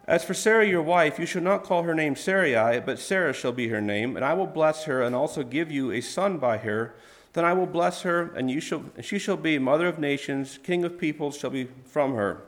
As 0.06 0.26
for 0.26 0.34
Sarah 0.34 0.68
your 0.68 0.82
wife, 0.82 1.18
you 1.18 1.26
shall 1.26 1.42
not 1.42 1.64
call 1.64 1.84
her 1.84 1.96
name 1.96 2.18
Sarai, 2.18 2.82
but 2.82 3.00
Sarah 3.00 3.32
shall 3.32 3.54
be 3.54 3.70
her 3.70 3.80
name, 3.80 4.18
and 4.18 4.26
I 4.26 4.34
will 4.34 4.46
bless 4.46 4.84
her 4.84 5.02
and 5.02 5.16
also 5.16 5.42
give 5.42 5.72
you 5.72 5.92
a 5.92 6.02
son 6.02 6.38
by 6.38 6.58
her. 6.58 6.96
Then 7.32 7.46
I 7.46 7.54
will 7.54 7.66
bless 7.66 8.02
her, 8.02 8.34
and 8.36 8.52
you 8.52 8.60
shall, 8.60 8.84
she 9.02 9.18
shall 9.18 9.38
be 9.38 9.58
mother 9.58 9.88
of 9.88 10.00
nations, 10.00 10.60
king 10.62 10.84
of 10.84 10.98
peoples 10.98 11.38
shall 11.38 11.52
be 11.52 11.70
from 11.86 12.14
her. 12.16 12.42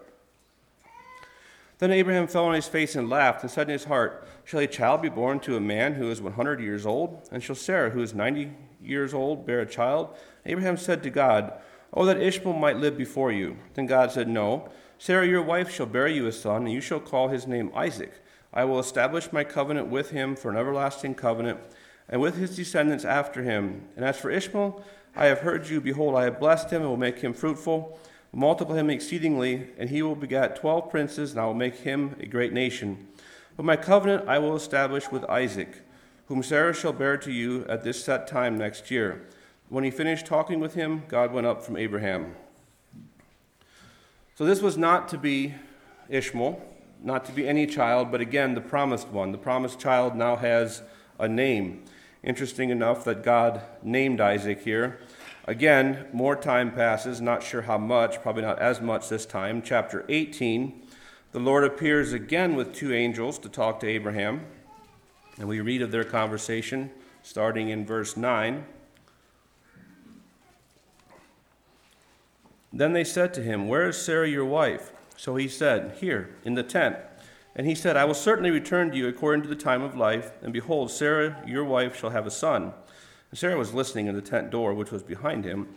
Then 1.77 1.91
Abraham 1.91 2.27
fell 2.27 2.45
on 2.45 2.55
his 2.55 2.67
face 2.67 2.97
and 2.97 3.09
laughed, 3.09 3.43
and 3.43 3.49
said 3.49 3.69
in 3.69 3.73
his 3.73 3.85
heart, 3.85 4.27
Shall 4.43 4.59
a 4.59 4.67
child 4.67 5.01
be 5.01 5.09
born 5.09 5.39
to 5.41 5.55
a 5.55 5.61
man 5.61 5.93
who 5.93 6.11
is 6.11 6.21
100 6.21 6.59
years 6.59 6.85
old? 6.85 7.29
And 7.31 7.41
shall 7.41 7.55
Sarah, 7.55 7.91
who 7.91 8.01
is 8.01 8.13
90 8.13 8.51
years 8.83 9.13
old, 9.13 9.45
bear 9.45 9.61
a 9.61 9.65
child? 9.65 10.17
Abraham 10.45 10.75
said 10.75 11.01
to 11.03 11.09
God, 11.09 11.53
Oh, 11.93 12.05
that 12.05 12.21
Ishmael 12.21 12.53
might 12.53 12.77
live 12.77 12.97
before 12.97 13.31
you. 13.31 13.57
Then 13.73 13.85
God 13.85 14.11
said, 14.11 14.27
No. 14.27 14.69
Sarah, 14.97 15.27
your 15.27 15.41
wife, 15.41 15.71
shall 15.71 15.87
bear 15.87 16.07
you 16.07 16.27
a 16.27 16.31
son, 16.31 16.63
and 16.63 16.71
you 16.71 16.79
shall 16.79 16.99
call 16.99 17.27
his 17.27 17.47
name 17.47 17.71
Isaac. 17.75 18.13
I 18.53 18.65
will 18.65 18.79
establish 18.79 19.33
my 19.33 19.43
covenant 19.43 19.87
with 19.87 20.11
him 20.11 20.35
for 20.35 20.51
an 20.51 20.57
everlasting 20.57 21.15
covenant, 21.15 21.59
and 22.07 22.21
with 22.21 22.37
his 22.37 22.55
descendants 22.55 23.03
after 23.03 23.43
him. 23.43 23.87
And 23.95 24.05
as 24.05 24.17
for 24.17 24.29
Ishmael, 24.29 24.83
I 25.15 25.25
have 25.25 25.39
heard 25.39 25.67
you. 25.69 25.81
Behold, 25.81 26.15
I 26.15 26.25
have 26.25 26.39
blessed 26.39 26.69
him, 26.69 26.81
and 26.81 26.89
will 26.89 26.97
make 26.97 27.19
him 27.19 27.33
fruitful, 27.33 27.99
multiply 28.31 28.77
him 28.77 28.89
exceedingly, 28.89 29.67
and 29.77 29.89
he 29.89 30.01
will 30.01 30.15
beget 30.15 30.55
twelve 30.55 30.89
princes, 30.89 31.31
and 31.31 31.39
I 31.39 31.45
will 31.45 31.53
make 31.53 31.75
him 31.75 32.15
a 32.19 32.25
great 32.25 32.53
nation. 32.53 33.07
But 33.57 33.65
my 33.65 33.75
covenant 33.75 34.29
I 34.29 34.39
will 34.39 34.55
establish 34.55 35.11
with 35.11 35.25
Isaac, 35.25 35.81
whom 36.27 36.43
Sarah 36.43 36.73
shall 36.73 36.93
bear 36.93 37.17
to 37.17 37.31
you 37.31 37.65
at 37.67 37.83
this 37.83 38.03
set 38.03 38.27
time 38.27 38.57
next 38.57 38.91
year. 38.91 39.27
When 39.71 39.85
he 39.85 39.89
finished 39.89 40.25
talking 40.25 40.59
with 40.59 40.73
him, 40.73 41.03
God 41.07 41.31
went 41.31 41.47
up 41.47 41.63
from 41.63 41.77
Abraham. 41.77 42.35
So 44.35 44.43
this 44.43 44.61
was 44.61 44.77
not 44.77 45.07
to 45.07 45.17
be 45.17 45.55
Ishmael, 46.09 46.61
not 47.01 47.23
to 47.23 47.31
be 47.31 47.47
any 47.47 47.65
child, 47.65 48.11
but 48.11 48.19
again, 48.19 48.53
the 48.53 48.59
promised 48.59 49.07
one. 49.07 49.31
The 49.31 49.37
promised 49.37 49.79
child 49.79 50.13
now 50.13 50.35
has 50.35 50.81
a 51.17 51.29
name. 51.29 51.85
Interesting 52.21 52.69
enough 52.69 53.05
that 53.05 53.23
God 53.23 53.61
named 53.81 54.19
Isaac 54.19 54.61
here. 54.61 54.99
Again, 55.45 56.05
more 56.11 56.35
time 56.35 56.73
passes, 56.73 57.21
not 57.21 57.41
sure 57.41 57.61
how 57.61 57.77
much, 57.77 58.21
probably 58.21 58.41
not 58.41 58.59
as 58.59 58.81
much 58.81 59.07
this 59.07 59.25
time. 59.25 59.61
Chapter 59.61 60.03
18, 60.09 60.81
the 61.31 61.39
Lord 61.39 61.63
appears 61.63 62.11
again 62.11 62.57
with 62.57 62.75
two 62.75 62.93
angels 62.93 63.39
to 63.39 63.47
talk 63.47 63.79
to 63.79 63.87
Abraham. 63.87 64.47
And 65.37 65.47
we 65.47 65.61
read 65.61 65.81
of 65.81 65.91
their 65.91 66.03
conversation 66.03 66.91
starting 67.23 67.69
in 67.69 67.85
verse 67.85 68.17
9. 68.17 68.65
Then 72.73 72.93
they 72.93 73.03
said 73.03 73.33
to 73.33 73.43
him, 73.43 73.67
Where 73.67 73.89
is 73.89 73.97
Sarah 73.97 74.29
your 74.29 74.45
wife? 74.45 74.91
So 75.17 75.35
he 75.35 75.47
said, 75.47 75.97
Here, 75.99 76.35
in 76.43 76.55
the 76.55 76.63
tent. 76.63 76.97
And 77.55 77.67
he 77.67 77.75
said, 77.75 77.97
I 77.97 78.05
will 78.05 78.13
certainly 78.13 78.49
return 78.49 78.91
to 78.91 78.97
you 78.97 79.07
according 79.07 79.43
to 79.43 79.49
the 79.49 79.55
time 79.55 79.81
of 79.81 79.95
life, 79.95 80.31
and 80.41 80.53
behold, 80.53 80.89
Sarah 80.89 81.43
your 81.45 81.65
wife 81.65 81.97
shall 81.97 82.11
have 82.11 82.25
a 82.25 82.31
son. 82.31 82.73
And 83.29 83.37
Sarah 83.37 83.57
was 83.57 83.73
listening 83.73 84.07
in 84.07 84.15
the 84.15 84.21
tent 84.21 84.51
door, 84.51 84.73
which 84.73 84.91
was 84.91 85.03
behind 85.03 85.43
him. 85.43 85.67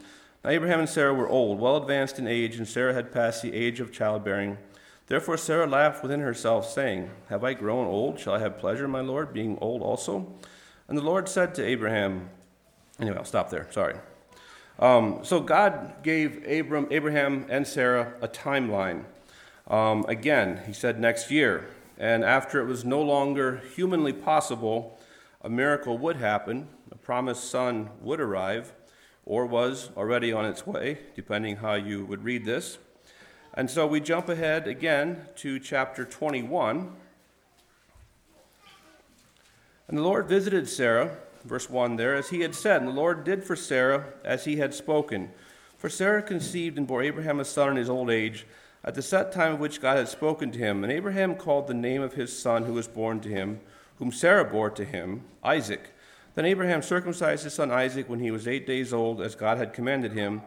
Now 0.44 0.50
Abraham 0.50 0.80
and 0.80 0.88
Sarah 0.88 1.14
were 1.14 1.28
old, 1.28 1.58
well 1.58 1.76
advanced 1.76 2.18
in 2.18 2.28
age, 2.28 2.56
and 2.56 2.68
Sarah 2.68 2.94
had 2.94 3.12
passed 3.12 3.42
the 3.42 3.54
age 3.54 3.80
of 3.80 3.92
childbearing. 3.92 4.58
Therefore 5.06 5.36
Sarah 5.36 5.66
laughed 5.66 6.02
within 6.02 6.20
herself, 6.20 6.70
saying, 6.70 7.10
Have 7.28 7.42
I 7.42 7.54
grown 7.54 7.86
old? 7.86 8.20
Shall 8.20 8.34
I 8.34 8.38
have 8.38 8.58
pleasure, 8.58 8.86
my 8.86 9.00
Lord, 9.00 9.32
being 9.32 9.58
old 9.60 9.82
also? 9.82 10.32
And 10.86 10.96
the 10.96 11.02
Lord 11.02 11.28
said 11.28 11.54
to 11.56 11.64
Abraham, 11.64 12.30
Anyway, 13.00 13.16
I'll 13.16 13.24
stop 13.24 13.50
there. 13.50 13.66
Sorry. 13.72 13.96
Um, 14.78 15.20
so 15.22 15.40
God 15.40 16.02
gave 16.02 16.44
Abram, 16.48 16.88
Abraham 16.90 17.46
and 17.48 17.66
Sarah 17.66 18.14
a 18.20 18.28
timeline. 18.28 19.04
Um, 19.68 20.04
again, 20.08 20.62
he 20.66 20.72
said 20.72 20.98
next 20.98 21.30
year. 21.30 21.68
And 21.96 22.24
after 22.24 22.60
it 22.60 22.66
was 22.66 22.84
no 22.84 23.00
longer 23.00 23.62
humanly 23.76 24.12
possible, 24.12 24.98
a 25.42 25.48
miracle 25.48 25.96
would 25.98 26.16
happen. 26.16 26.68
A 26.90 26.96
promised 26.96 27.50
son 27.50 27.90
would 28.00 28.20
arrive, 28.20 28.72
or 29.24 29.46
was 29.46 29.90
already 29.96 30.32
on 30.32 30.44
its 30.44 30.66
way, 30.66 30.98
depending 31.14 31.56
how 31.56 31.74
you 31.74 32.04
would 32.04 32.24
read 32.24 32.44
this. 32.44 32.78
And 33.54 33.70
so 33.70 33.86
we 33.86 34.00
jump 34.00 34.28
ahead 34.28 34.66
again 34.66 35.26
to 35.36 35.60
chapter 35.60 36.04
21. 36.04 36.92
And 39.86 39.98
the 39.98 40.02
Lord 40.02 40.26
visited 40.28 40.68
Sarah 40.68 41.18
verse 41.44 41.68
1 41.68 41.96
there, 41.96 42.14
as 42.14 42.30
he 42.30 42.40
had 42.40 42.54
said, 42.54 42.80
and 42.80 42.88
the 42.88 42.94
Lord 42.94 43.24
did 43.24 43.44
for 43.44 43.56
Sarah 43.56 44.06
as 44.24 44.44
he 44.44 44.56
had 44.56 44.74
spoken. 44.74 45.30
For 45.76 45.88
Sarah 45.88 46.22
conceived 46.22 46.78
and 46.78 46.86
bore 46.86 47.02
Abraham 47.02 47.40
a 47.40 47.44
son 47.44 47.70
in 47.70 47.76
his 47.76 47.90
old 47.90 48.10
age, 48.10 48.46
at 48.82 48.94
the 48.94 49.02
set 49.02 49.32
time 49.32 49.54
of 49.54 49.60
which 49.60 49.80
God 49.80 49.96
had 49.96 50.08
spoken 50.08 50.50
to 50.52 50.58
him. 50.58 50.82
And 50.82 50.92
Abraham 50.92 51.34
called 51.34 51.66
the 51.66 51.74
name 51.74 52.02
of 52.02 52.14
his 52.14 52.36
son 52.38 52.64
who 52.64 52.74
was 52.74 52.88
born 52.88 53.20
to 53.20 53.28
him, 53.28 53.60
whom 53.98 54.12
Sarah 54.12 54.44
bore 54.44 54.70
to 54.70 54.84
him, 54.84 55.22
Isaac. 55.42 55.90
Then 56.34 56.44
Abraham 56.46 56.82
circumcised 56.82 57.44
his 57.44 57.54
son 57.54 57.70
Isaac 57.70 58.08
when 58.08 58.20
he 58.20 58.30
was 58.30 58.48
eight 58.48 58.66
days 58.66 58.92
old, 58.92 59.20
as 59.20 59.34
God 59.34 59.58
had 59.58 59.72
commanded 59.72 60.12
him. 60.12 60.42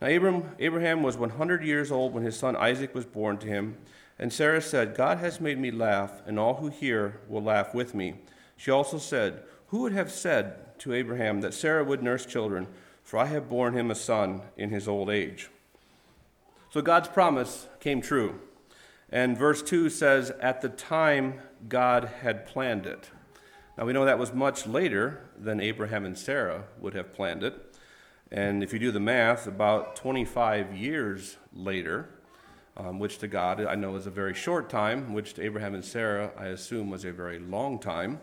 Now 0.00 0.06
Abraham, 0.08 0.50
Abraham 0.58 1.02
was 1.02 1.16
100 1.16 1.64
years 1.64 1.90
old 1.90 2.12
when 2.14 2.22
his 2.22 2.38
son 2.38 2.56
Isaac 2.56 2.94
was 2.94 3.04
born 3.04 3.38
to 3.38 3.46
him. 3.46 3.76
And 4.18 4.32
Sarah 4.32 4.62
said, 4.62 4.94
God 4.94 5.18
has 5.18 5.40
made 5.40 5.58
me 5.58 5.70
laugh, 5.70 6.22
and 6.26 6.38
all 6.38 6.54
who 6.54 6.68
hear 6.68 7.20
will 7.28 7.42
laugh 7.42 7.74
with 7.74 7.94
me. 7.94 8.14
She 8.56 8.70
also 8.70 8.98
said, 8.98 9.42
who 9.72 9.78
would 9.78 9.92
have 9.94 10.12
said 10.12 10.78
to 10.78 10.92
Abraham 10.92 11.40
that 11.40 11.54
Sarah 11.54 11.82
would 11.82 12.02
nurse 12.02 12.26
children? 12.26 12.66
For 13.02 13.18
I 13.18 13.24
have 13.24 13.48
borne 13.48 13.72
him 13.72 13.90
a 13.90 13.94
son 13.94 14.42
in 14.54 14.68
his 14.68 14.86
old 14.86 15.08
age. 15.08 15.48
So 16.68 16.82
God's 16.82 17.08
promise 17.08 17.68
came 17.80 18.02
true. 18.02 18.38
And 19.08 19.36
verse 19.36 19.62
2 19.62 19.88
says, 19.88 20.30
At 20.42 20.60
the 20.60 20.68
time 20.68 21.40
God 21.70 22.04
had 22.20 22.44
planned 22.44 22.84
it. 22.84 23.08
Now 23.78 23.86
we 23.86 23.94
know 23.94 24.04
that 24.04 24.18
was 24.18 24.34
much 24.34 24.66
later 24.66 25.24
than 25.38 25.58
Abraham 25.58 26.04
and 26.04 26.18
Sarah 26.18 26.64
would 26.78 26.92
have 26.92 27.14
planned 27.14 27.42
it. 27.42 27.74
And 28.30 28.62
if 28.62 28.74
you 28.74 28.78
do 28.78 28.90
the 28.90 29.00
math, 29.00 29.46
about 29.46 29.96
25 29.96 30.76
years 30.76 31.38
later, 31.50 32.10
um, 32.76 32.98
which 32.98 33.16
to 33.18 33.26
God 33.26 33.64
I 33.64 33.74
know 33.74 33.96
is 33.96 34.06
a 34.06 34.10
very 34.10 34.34
short 34.34 34.68
time, 34.68 35.14
which 35.14 35.32
to 35.34 35.42
Abraham 35.42 35.72
and 35.74 35.84
Sarah 35.84 36.30
I 36.36 36.48
assume 36.48 36.90
was 36.90 37.06
a 37.06 37.12
very 37.12 37.38
long 37.38 37.78
time. 37.78 38.20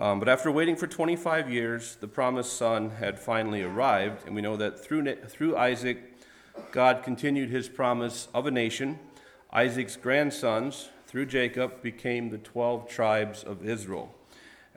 Um, 0.00 0.18
but 0.18 0.30
after 0.30 0.50
waiting 0.50 0.76
for 0.76 0.86
25 0.86 1.50
years, 1.50 1.96
the 1.96 2.08
promised 2.08 2.54
son 2.54 2.88
had 2.88 3.18
finally 3.18 3.62
arrived, 3.62 4.24
and 4.24 4.34
we 4.34 4.40
know 4.40 4.56
that 4.56 4.82
through, 4.82 5.14
through 5.26 5.58
Isaac, 5.58 5.98
God 6.72 7.02
continued 7.02 7.50
his 7.50 7.68
promise 7.68 8.28
of 8.32 8.46
a 8.46 8.50
nation. 8.50 8.98
Isaac's 9.52 9.96
grandsons, 9.96 10.88
through 11.06 11.26
Jacob, 11.26 11.82
became 11.82 12.30
the 12.30 12.38
12 12.38 12.88
tribes 12.88 13.44
of 13.44 13.62
Israel. 13.62 14.14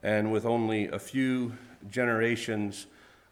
And 0.03 0.29
with 0.29 0.45
only 0.45 0.89
a 0.89 0.99
few 0.99 1.53
generations, 1.89 2.87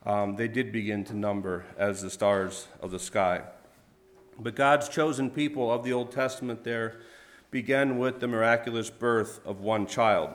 um, 0.05 0.37
they 0.37 0.47
did 0.47 0.71
begin 0.71 1.03
to 1.05 1.13
number 1.13 1.65
as 1.77 2.01
the 2.01 2.09
stars 2.09 2.69
of 2.79 2.91
the 2.91 2.99
sky. 2.99 3.41
But 4.39 4.55
God's 4.55 4.87
chosen 4.87 5.29
people 5.29 5.69
of 5.69 5.83
the 5.83 5.91
Old 5.91 6.13
Testament 6.13 6.63
there 6.63 7.01
began 7.51 7.97
with 7.97 8.21
the 8.21 8.29
miraculous 8.29 8.89
birth 8.89 9.41
of 9.45 9.59
one 9.59 9.87
child. 9.87 10.29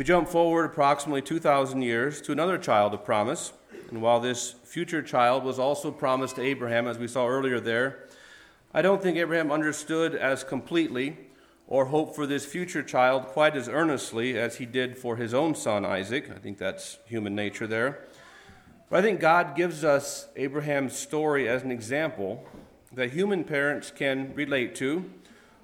We 0.00 0.04
jump 0.04 0.30
forward 0.30 0.64
approximately 0.64 1.20
2,000 1.20 1.82
years 1.82 2.22
to 2.22 2.32
another 2.32 2.56
child 2.56 2.94
of 2.94 3.04
promise. 3.04 3.52
And 3.90 4.00
while 4.00 4.18
this 4.18 4.54
future 4.64 5.02
child 5.02 5.44
was 5.44 5.58
also 5.58 5.90
promised 5.90 6.36
to 6.36 6.42
Abraham, 6.42 6.88
as 6.88 6.96
we 6.96 7.06
saw 7.06 7.26
earlier 7.28 7.60
there, 7.60 8.06
I 8.72 8.80
don't 8.80 9.02
think 9.02 9.18
Abraham 9.18 9.52
understood 9.52 10.14
as 10.14 10.42
completely 10.42 11.18
or 11.66 11.84
hoped 11.84 12.16
for 12.16 12.26
this 12.26 12.46
future 12.46 12.82
child 12.82 13.26
quite 13.26 13.54
as 13.54 13.68
earnestly 13.68 14.38
as 14.38 14.56
he 14.56 14.64
did 14.64 14.96
for 14.96 15.16
his 15.16 15.34
own 15.34 15.54
son 15.54 15.84
Isaac. 15.84 16.30
I 16.34 16.38
think 16.38 16.56
that's 16.56 16.96
human 17.04 17.34
nature 17.34 17.66
there. 17.66 18.06
But 18.88 19.00
I 19.00 19.02
think 19.02 19.20
God 19.20 19.54
gives 19.54 19.84
us 19.84 20.28
Abraham's 20.34 20.96
story 20.96 21.46
as 21.46 21.62
an 21.62 21.70
example 21.70 22.48
that 22.94 23.10
human 23.10 23.44
parents 23.44 23.92
can 23.94 24.32
relate 24.34 24.74
to 24.76 25.04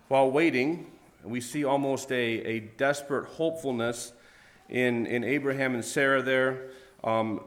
while 0.08 0.30
waiting. 0.30 0.88
We 1.24 1.40
see 1.40 1.64
almost 1.64 2.12
a, 2.12 2.14
a 2.14 2.60
desperate 2.60 3.28
hopefulness 3.28 4.12
in, 4.68 5.06
in 5.06 5.24
Abraham 5.24 5.74
and 5.74 5.84
Sarah 5.84 6.22
there, 6.22 6.70
um, 7.04 7.40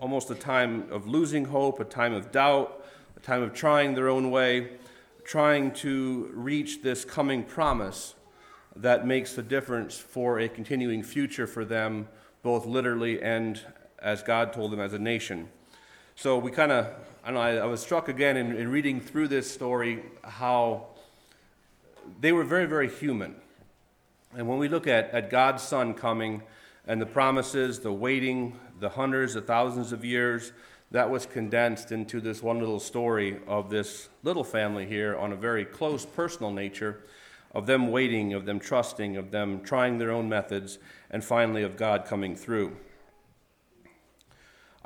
almost 0.00 0.30
a 0.30 0.34
time 0.34 0.90
of 0.90 1.06
losing 1.06 1.46
hope, 1.46 1.80
a 1.80 1.84
time 1.84 2.12
of 2.12 2.30
doubt, 2.32 2.84
a 3.16 3.20
time 3.20 3.42
of 3.42 3.54
trying 3.54 3.94
their 3.94 4.08
own 4.08 4.30
way, 4.30 4.72
trying 5.24 5.72
to 5.72 6.30
reach 6.34 6.82
this 6.82 7.04
coming 7.04 7.42
promise 7.42 8.14
that 8.76 9.06
makes 9.06 9.34
the 9.34 9.42
difference 9.42 9.96
for 9.96 10.40
a 10.40 10.48
continuing 10.48 11.02
future 11.02 11.46
for 11.46 11.64
them, 11.64 12.08
both 12.42 12.66
literally 12.66 13.22
and 13.22 13.60
as 14.00 14.22
God 14.22 14.52
told 14.52 14.72
them 14.72 14.80
as 14.80 14.92
a 14.92 14.98
nation. 14.98 15.48
So 16.16 16.38
we 16.38 16.50
kind 16.50 16.72
of, 16.72 16.88
I 17.24 17.30
know, 17.30 17.40
I, 17.40 17.56
I, 17.56 17.64
was 17.64 17.80
struck 17.80 18.08
again 18.08 18.36
in, 18.36 18.54
in 18.54 18.70
reading 18.70 19.00
through 19.00 19.28
this 19.28 19.50
story 19.50 20.02
how 20.22 20.88
they 22.20 22.32
were 22.32 22.44
very, 22.44 22.66
very 22.66 22.88
human. 22.88 23.36
And 24.36 24.48
when 24.48 24.58
we 24.58 24.68
look 24.68 24.86
at, 24.86 25.10
at 25.10 25.30
God's 25.30 25.62
Son 25.62 25.94
coming 25.94 26.42
and 26.86 27.00
the 27.00 27.06
promises, 27.06 27.78
the 27.80 27.92
waiting, 27.92 28.58
the 28.80 28.88
hundreds, 28.88 29.34
the 29.34 29.40
thousands 29.40 29.92
of 29.92 30.04
years, 30.04 30.52
that 30.90 31.08
was 31.08 31.26
condensed 31.26 31.92
into 31.92 32.20
this 32.20 32.42
one 32.42 32.58
little 32.58 32.80
story 32.80 33.40
of 33.46 33.70
this 33.70 34.08
little 34.22 34.44
family 34.44 34.86
here 34.86 35.16
on 35.16 35.32
a 35.32 35.36
very 35.36 35.64
close 35.64 36.04
personal 36.04 36.50
nature 36.50 37.04
of 37.54 37.66
them 37.66 37.92
waiting, 37.92 38.34
of 38.34 38.44
them 38.44 38.58
trusting, 38.58 39.16
of 39.16 39.30
them 39.30 39.60
trying 39.62 39.98
their 39.98 40.10
own 40.10 40.28
methods, 40.28 40.78
and 41.10 41.22
finally 41.22 41.62
of 41.62 41.76
God 41.76 42.04
coming 42.04 42.34
through. 42.34 42.76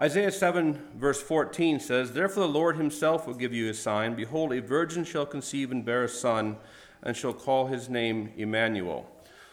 Isaiah 0.01 0.31
7, 0.31 0.79
verse 0.95 1.21
14 1.21 1.81
says, 1.81 2.13
Therefore 2.13 2.47
the 2.47 2.53
Lord 2.53 2.77
himself 2.77 3.27
will 3.27 3.35
give 3.35 3.55
you 3.55 3.71
a 3.71 3.75
sign. 3.75 4.15
Behold, 4.15 4.53
a 4.53 4.61
virgin 4.61 5.05
shall 5.05 5.27
conceive 5.27 5.73
and 5.73 5.85
bear 5.85 6.05
a 6.05 6.09
son, 6.09 6.59
and 7.03 7.17
shall 7.17 7.33
call 7.33 7.67
his 7.67 7.89
name 7.89 8.33
Emmanuel. 8.37 9.11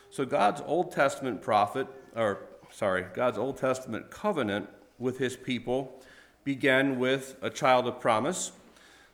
So 0.09 0.25
God's 0.25 0.61
Old 0.65 0.91
Testament 0.91 1.41
prophet, 1.41 1.87
or 2.15 2.39
sorry, 2.71 3.05
God's 3.13 3.37
Old 3.37 3.57
Testament 3.57 4.09
covenant 4.09 4.69
with 4.97 5.17
his 5.17 5.35
people 5.35 6.01
began 6.43 6.99
with 6.99 7.35
a 7.41 7.49
child 7.49 7.87
of 7.87 7.99
promise 7.99 8.51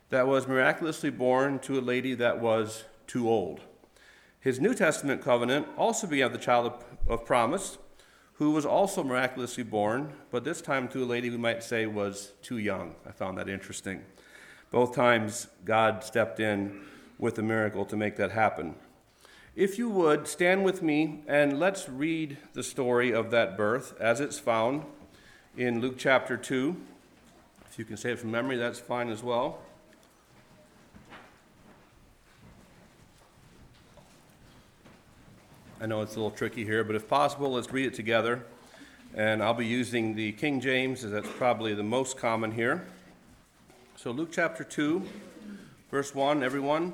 that 0.10 0.28
was 0.28 0.48
miraculously 0.48 1.10
born 1.10 1.58
to 1.60 1.80
a 1.80 1.82
lady 1.82 2.14
that 2.16 2.40
was 2.40 2.84
too 3.08 3.30
old. 3.30 3.62
His 4.40 4.60
New 4.60 4.74
Testament 4.74 5.22
covenant 5.22 5.68
also 5.78 6.08
began 6.08 6.32
with 6.32 6.42
a 6.42 6.44
child 6.44 6.66
of, 6.66 6.84
of 7.08 7.26
promise 7.26 7.78
who 8.34 8.52
was 8.52 8.66
also 8.66 9.04
miraculously 9.04 9.64
born, 9.64 10.12
but 10.32 10.44
this 10.44 10.62
time 10.62 10.88
to 10.90 11.04
a 11.04 11.06
lady 11.06 11.30
we 11.30 11.38
might 11.38 11.64
say 11.64 11.86
was 11.86 12.32
too 12.42 12.58
young. 12.58 12.96
I 13.08 13.12
found 13.12 13.38
that 13.38 13.48
interesting. 13.48 14.02
Both 14.72 14.96
times, 14.96 15.48
God 15.64 16.04
stepped 16.04 16.40
in 16.40 16.82
with 17.20 17.38
a 17.38 17.44
miracle 17.44 17.86
to 17.86 17.96
make 17.96 18.16
that 18.16 18.32
happen. 18.32 18.74
If 19.56 19.78
you 19.78 19.90
would, 19.90 20.30
stand 20.30 20.64
with 20.64 20.82
me 20.82 21.24
and 21.28 21.60
let's 21.60 21.90
read 21.90 22.38
the 22.54 22.64
story 22.64 23.12
of 23.12 23.32
that 23.32 23.58
birth 23.58 24.00
as 24.00 24.22
it's 24.22 24.40
found 24.40 24.86
in 25.58 25.82
Luke 25.82 25.96
chapter 25.98 26.38
2. 26.38 26.74
If 27.70 27.78
you 27.78 27.84
can 27.84 27.98
say 27.98 28.14
it 28.14 28.20
from 28.20 28.32
memory, 28.32 28.56
that's 28.56 28.80
fine 28.80 29.10
as 29.10 29.22
well. 29.22 29.60
I 35.82 35.86
know 35.86 36.02
it's 36.02 36.16
a 36.16 36.20
little 36.20 36.32
tricky 36.32 36.64
here, 36.64 36.86
but 36.86 36.96
if 36.96 37.10
possible, 37.10 37.52
let's 37.52 37.74
read 37.74 37.88
it 37.88 37.94
together. 37.94 38.46
And 39.16 39.44
I'll 39.44 39.54
be 39.54 39.66
using 39.66 40.16
the 40.16 40.32
King 40.32 40.62
James, 40.62 41.04
as 41.04 41.12
that's 41.12 41.28
probably 41.28 41.74
the 41.74 41.84
most 41.84 42.18
common 42.18 42.54
here. 42.54 42.88
So, 43.98 44.12
Luke 44.12 44.30
chapter 44.32 44.64
2, 44.64 45.02
verse 45.90 46.16
1, 46.16 46.42
everyone. 46.42 46.94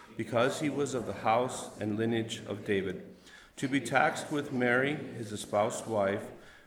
because 0.21 0.59
he 0.59 0.69
was 0.69 0.93
of 0.93 1.07
the 1.07 1.13
house 1.13 1.71
and 1.79 1.97
lineage 1.97 2.43
of 2.47 2.63
David, 2.63 3.01
to 3.55 3.67
be 3.67 3.79
taxed 3.79 4.31
with 4.31 4.53
Mary, 4.53 4.95
his 5.17 5.31
espoused 5.31 5.87
wife, 5.87 6.21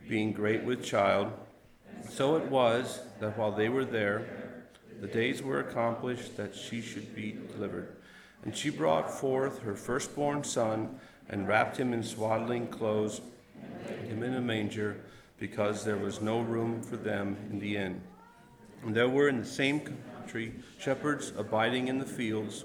being 0.09 0.33
great 0.33 0.65
with 0.65 0.85
child. 0.85 1.33
So 2.11 2.35
it 2.35 2.51
was 2.51 2.99
that 3.21 3.39
while 3.39 3.53
they 3.53 3.69
were 3.69 3.85
there, 3.85 4.27
the 5.01 5.07
days 5.07 5.41
were 5.41 5.61
accomplished 5.61 6.37
that 6.37 6.57
she 6.57 6.81
should 6.83 7.15
be 7.15 7.39
delivered. 7.53 7.95
And 8.43 8.57
she 8.57 8.71
brought 8.71 9.09
forth 9.09 9.63
her 9.63 9.77
firstborn 9.77 10.43
son, 10.43 10.99
and 11.29 11.47
wrapped 11.47 11.77
him 11.77 11.93
in 11.93 12.03
swaddling 12.03 12.67
clothes 12.67 13.21
and 13.87 14.09
him 14.09 14.25
in 14.25 14.35
a 14.35 14.41
manger 14.41 14.97
because 15.39 15.85
there 15.85 15.97
was 15.97 16.21
no 16.21 16.41
room 16.41 16.83
for 16.83 16.97
them 16.97 17.37
in 17.53 17.61
the 17.61 17.77
inn. 17.77 18.03
And 18.83 18.97
there 18.97 19.09
were 19.09 19.29
in 19.29 19.39
the 19.39 19.47
same 19.47 19.79
country 19.79 20.55
shepherds 20.81 21.33
abiding 21.39 21.87
in 21.87 22.01
the 22.01 22.05
fields, 22.05 22.65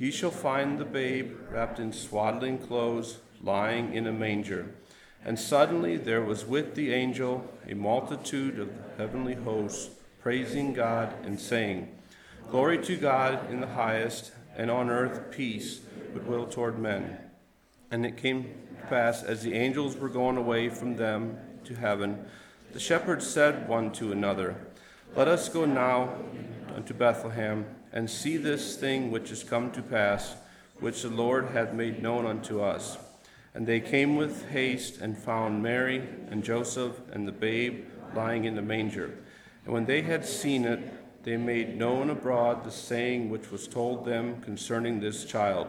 Ye 0.00 0.10
shall 0.10 0.30
find 0.30 0.78
the 0.78 0.86
babe 0.86 1.36
wrapped 1.50 1.78
in 1.78 1.92
swaddling 1.92 2.56
clothes, 2.56 3.18
lying 3.42 3.92
in 3.92 4.06
a 4.06 4.12
manger. 4.12 4.70
And 5.22 5.38
suddenly 5.38 5.98
there 5.98 6.22
was 6.22 6.46
with 6.46 6.74
the 6.74 6.94
angel 6.94 7.46
a 7.68 7.74
multitude 7.74 8.58
of 8.58 8.68
the 8.68 8.82
heavenly 8.96 9.34
hosts, 9.34 9.90
praising 10.22 10.72
God 10.72 11.12
and 11.22 11.38
saying, 11.38 11.94
Glory 12.50 12.78
to 12.78 12.96
God 12.96 13.50
in 13.50 13.60
the 13.60 13.66
highest, 13.66 14.32
and 14.56 14.70
on 14.70 14.88
earth 14.88 15.30
peace, 15.30 15.80
goodwill 16.14 16.46
toward 16.46 16.78
men. 16.78 17.18
And 17.90 18.06
it 18.06 18.16
came 18.16 18.44
to 18.80 18.86
pass, 18.86 19.22
as 19.22 19.42
the 19.42 19.52
angels 19.52 19.98
were 19.98 20.08
going 20.08 20.38
away 20.38 20.70
from 20.70 20.96
them 20.96 21.36
to 21.64 21.74
heaven, 21.74 22.24
the 22.72 22.80
shepherds 22.80 23.28
said 23.28 23.68
one 23.68 23.92
to 23.92 24.12
another, 24.12 24.56
Let 25.14 25.28
us 25.28 25.50
go 25.50 25.66
now 25.66 26.14
unto 26.74 26.94
Bethlehem, 26.94 27.66
and 27.92 28.08
see 28.08 28.36
this 28.36 28.76
thing 28.76 29.10
which 29.10 29.30
is 29.30 29.42
come 29.42 29.70
to 29.72 29.82
pass, 29.82 30.34
which 30.78 31.02
the 31.02 31.08
Lord 31.08 31.48
hath 31.48 31.72
made 31.72 32.02
known 32.02 32.26
unto 32.26 32.60
us. 32.60 32.98
And 33.54 33.66
they 33.66 33.80
came 33.80 34.16
with 34.16 34.48
haste 34.50 35.00
and 35.00 35.18
found 35.18 35.62
Mary 35.62 36.02
and 36.30 36.44
Joseph 36.44 37.00
and 37.12 37.26
the 37.26 37.32
babe 37.32 37.84
lying 38.14 38.44
in 38.44 38.54
the 38.54 38.62
manger. 38.62 39.16
And 39.64 39.74
when 39.74 39.86
they 39.86 40.02
had 40.02 40.24
seen 40.24 40.64
it, 40.64 40.80
they 41.24 41.36
made 41.36 41.76
known 41.76 42.10
abroad 42.10 42.64
the 42.64 42.70
saying 42.70 43.28
which 43.28 43.50
was 43.50 43.68
told 43.68 44.04
them 44.04 44.40
concerning 44.40 45.00
this 45.00 45.24
child. 45.24 45.66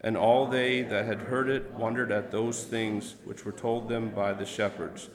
And 0.00 0.16
all 0.16 0.46
they 0.46 0.82
that 0.82 1.04
had 1.04 1.20
heard 1.20 1.48
it 1.48 1.72
wondered 1.72 2.12
at 2.12 2.30
those 2.30 2.64
things 2.64 3.16
which 3.24 3.44
were 3.44 3.52
told 3.52 3.88
them 3.88 4.10
by 4.10 4.32
the 4.32 4.46
shepherds. 4.46 5.08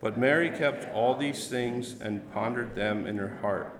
But 0.00 0.18
Mary 0.18 0.50
kept 0.50 0.92
all 0.94 1.14
these 1.14 1.48
things 1.48 2.00
and 2.00 2.32
pondered 2.32 2.74
them 2.74 3.06
in 3.06 3.18
her 3.18 3.38
heart. 3.40 3.72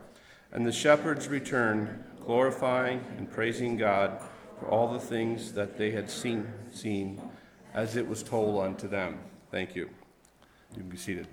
And 0.52 0.66
the 0.66 0.72
shepherds 0.72 1.28
returned, 1.28 2.02
glorifying 2.26 3.02
and 3.18 3.30
praising 3.30 3.76
God 3.76 4.20
for 4.58 4.66
all 4.68 4.92
the 4.92 4.98
things 4.98 5.52
that 5.52 5.78
they 5.78 5.92
had 5.92 6.10
seen, 6.10 6.52
seen 6.72 7.20
as 7.72 7.94
it 7.94 8.06
was 8.06 8.22
told 8.22 8.62
unto 8.64 8.88
them. 8.88 9.20
Thank 9.52 9.76
you. 9.76 9.88
You 10.72 10.78
can 10.80 10.88
be 10.88 10.96
seated. 10.96 11.28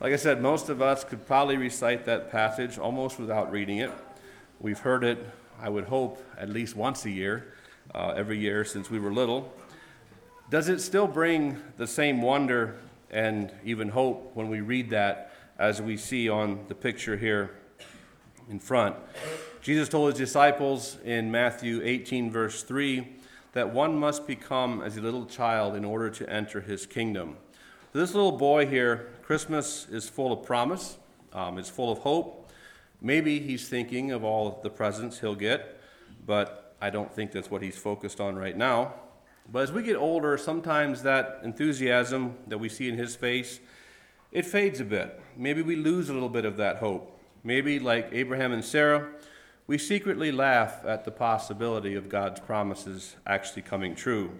Like 0.00 0.12
I 0.12 0.16
said, 0.16 0.40
most 0.40 0.68
of 0.68 0.80
us 0.80 1.02
could 1.02 1.26
probably 1.26 1.56
recite 1.56 2.04
that 2.04 2.30
passage 2.30 2.78
almost 2.78 3.18
without 3.18 3.50
reading 3.50 3.78
it. 3.78 3.90
We've 4.60 4.78
heard 4.78 5.02
it, 5.02 5.18
I 5.60 5.68
would 5.70 5.84
hope, 5.84 6.24
at 6.38 6.48
least 6.48 6.76
once 6.76 7.04
a 7.04 7.10
year, 7.10 7.52
uh, 7.94 8.14
every 8.16 8.38
year 8.38 8.64
since 8.64 8.90
we 8.90 9.00
were 9.00 9.12
little. 9.12 9.52
Does 10.50 10.68
it 10.68 10.80
still 10.80 11.08
bring 11.08 11.60
the 11.78 11.86
same 11.86 12.22
wonder 12.22 12.76
and 13.10 13.50
even 13.64 13.88
hope 13.88 14.30
when 14.34 14.48
we 14.48 14.60
read 14.60 14.90
that 14.90 15.32
as 15.58 15.82
we 15.82 15.96
see 15.96 16.28
on 16.28 16.64
the 16.68 16.74
picture 16.74 17.16
here 17.16 17.56
in 18.48 18.58
front? 18.58 18.96
Jesus 19.62 19.88
told 19.88 20.10
his 20.10 20.18
disciples 20.18 20.98
in 21.04 21.30
Matthew 21.30 21.80
18, 21.82 22.30
verse 22.30 22.62
3, 22.62 23.08
that 23.54 23.72
one 23.72 23.96
must 23.96 24.26
become 24.26 24.82
as 24.82 24.96
a 24.96 25.00
little 25.00 25.26
child 25.26 25.76
in 25.76 25.84
order 25.84 26.10
to 26.10 26.28
enter 26.28 26.60
his 26.60 26.86
kingdom. 26.86 27.36
This 27.92 28.12
little 28.12 28.32
boy 28.32 28.66
here, 28.66 29.12
Christmas 29.22 29.86
is 29.88 30.08
full 30.08 30.32
of 30.32 30.44
promise, 30.44 30.98
um, 31.32 31.58
it's 31.58 31.70
full 31.70 31.92
of 31.92 31.98
hope. 31.98 32.50
Maybe 33.00 33.38
he's 33.38 33.68
thinking 33.68 34.10
of 34.10 34.24
all 34.24 34.60
the 34.62 34.70
presents 34.70 35.20
he'll 35.20 35.36
get, 35.36 35.80
but 36.26 36.74
I 36.80 36.90
don't 36.90 37.12
think 37.12 37.32
that's 37.32 37.50
what 37.50 37.62
he's 37.62 37.76
focused 37.76 38.20
on 38.20 38.34
right 38.34 38.56
now. 38.56 38.94
But 39.50 39.62
as 39.62 39.72
we 39.72 39.82
get 39.82 39.96
older, 39.96 40.36
sometimes 40.36 41.02
that 41.02 41.40
enthusiasm 41.44 42.34
that 42.48 42.58
we 42.58 42.68
see 42.68 42.88
in 42.88 42.98
his 42.98 43.14
face, 43.14 43.60
it 44.32 44.44
fades 44.44 44.80
a 44.80 44.84
bit. 44.84 45.20
Maybe 45.36 45.62
we 45.62 45.76
lose 45.76 46.08
a 46.08 46.12
little 46.12 46.28
bit 46.28 46.44
of 46.44 46.56
that 46.56 46.78
hope. 46.78 47.13
Maybe, 47.46 47.78
like 47.78 48.08
Abraham 48.12 48.52
and 48.52 48.64
Sarah, 48.64 49.06
we 49.66 49.76
secretly 49.76 50.32
laugh 50.32 50.82
at 50.86 51.04
the 51.04 51.10
possibility 51.10 51.94
of 51.94 52.08
God's 52.08 52.40
promises 52.40 53.16
actually 53.26 53.60
coming 53.60 53.94
true. 53.94 54.30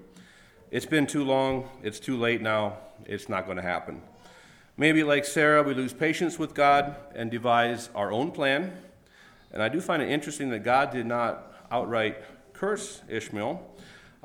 It's 0.70 0.86
been 0.86 1.06
too 1.06 1.22
long, 1.22 1.68
it's 1.82 2.00
too 2.00 2.16
late 2.16 2.40
now, 2.40 2.78
it's 3.04 3.28
not 3.28 3.44
going 3.44 3.58
to 3.58 3.62
happen. 3.62 4.00
Maybe, 4.78 5.04
like 5.04 5.26
Sarah, 5.26 5.62
we 5.62 5.74
lose 5.74 5.92
patience 5.92 6.38
with 6.38 6.54
God 6.54 6.96
and 7.14 7.30
devise 7.30 7.90
our 7.94 8.10
own 8.10 8.30
plan. 8.30 8.72
And 9.52 9.62
I 9.62 9.68
do 9.68 9.82
find 9.82 10.02
it 10.02 10.08
interesting 10.08 10.48
that 10.50 10.60
God 10.60 10.90
did 10.90 11.04
not 11.04 11.52
outright 11.70 12.16
curse 12.54 13.02
Ishmael. 13.06 13.70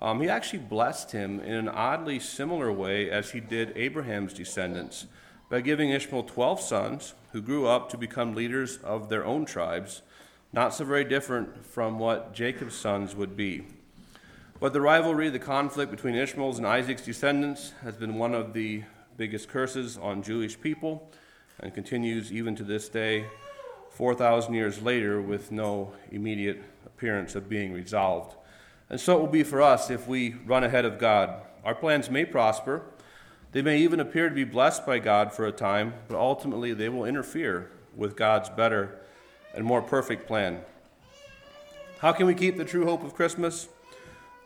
Um, 0.01 0.21
he 0.21 0.29
actually 0.29 0.59
blessed 0.59 1.11
him 1.11 1.41
in 1.41 1.53
an 1.53 1.67
oddly 1.67 2.17
similar 2.17 2.71
way 2.71 3.11
as 3.11 3.31
he 3.31 3.41
did 3.41 3.75
Abraham's 3.75 4.31
descendants 4.31 5.05
by 5.49 5.61
giving 5.61 5.89
Ishmael 5.89 6.23
12 6.23 6.61
sons 6.61 7.13
who 7.31 7.41
grew 7.41 7.67
up 7.67 7.89
to 7.89 7.97
become 7.97 8.35
leaders 8.35 8.77
of 8.83 9.09
their 9.09 9.25
own 9.25 9.45
tribes, 9.45 10.03
not 10.53 10.73
so 10.73 10.85
very 10.85 11.03
different 11.03 11.65
from 11.65 11.99
what 11.99 12.33
Jacob's 12.33 12.75
sons 12.75 13.15
would 13.15 13.35
be. 13.35 13.65
But 14.59 14.73
the 14.73 14.81
rivalry, 14.81 15.29
the 15.29 15.39
conflict 15.39 15.89
between 15.89 16.15
Ishmael's 16.15 16.57
and 16.57 16.67
Isaac's 16.67 17.03
descendants 17.03 17.73
has 17.81 17.95
been 17.95 18.15
one 18.15 18.35
of 18.35 18.53
the 18.53 18.83
biggest 19.17 19.49
curses 19.49 19.97
on 19.97 20.21
Jewish 20.21 20.59
people 20.59 21.09
and 21.59 21.73
continues 21.73 22.31
even 22.31 22.55
to 22.55 22.63
this 22.63 22.87
day, 22.89 23.25
4,000 23.91 24.53
years 24.53 24.81
later, 24.81 25.21
with 25.21 25.51
no 25.51 25.93
immediate 26.11 26.61
appearance 26.85 27.35
of 27.35 27.49
being 27.49 27.73
resolved. 27.73 28.35
And 28.89 28.99
so 28.99 29.17
it 29.17 29.19
will 29.19 29.27
be 29.27 29.43
for 29.43 29.61
us 29.61 29.89
if 29.89 30.07
we 30.07 30.35
run 30.45 30.63
ahead 30.63 30.85
of 30.85 30.99
God. 30.99 31.41
Our 31.63 31.75
plans 31.75 32.09
may 32.09 32.25
prosper, 32.25 32.83
they 33.51 33.61
may 33.61 33.79
even 33.79 33.99
appear 33.99 34.29
to 34.29 34.35
be 34.35 34.43
blessed 34.43 34.85
by 34.85 34.99
God 34.99 35.33
for 35.33 35.45
a 35.45 35.51
time, 35.51 35.93
but 36.07 36.17
ultimately 36.17 36.73
they 36.73 36.89
will 36.89 37.05
interfere 37.05 37.71
with 37.95 38.15
God's 38.15 38.49
better 38.49 38.99
and 39.55 39.65
more 39.65 39.81
perfect 39.81 40.27
plan. 40.27 40.61
How 41.99 42.11
can 42.11 42.27
we 42.27 42.35
keep 42.35 42.57
the 42.57 42.65
true 42.65 42.85
hope 42.85 43.03
of 43.03 43.15
Christmas? 43.15 43.67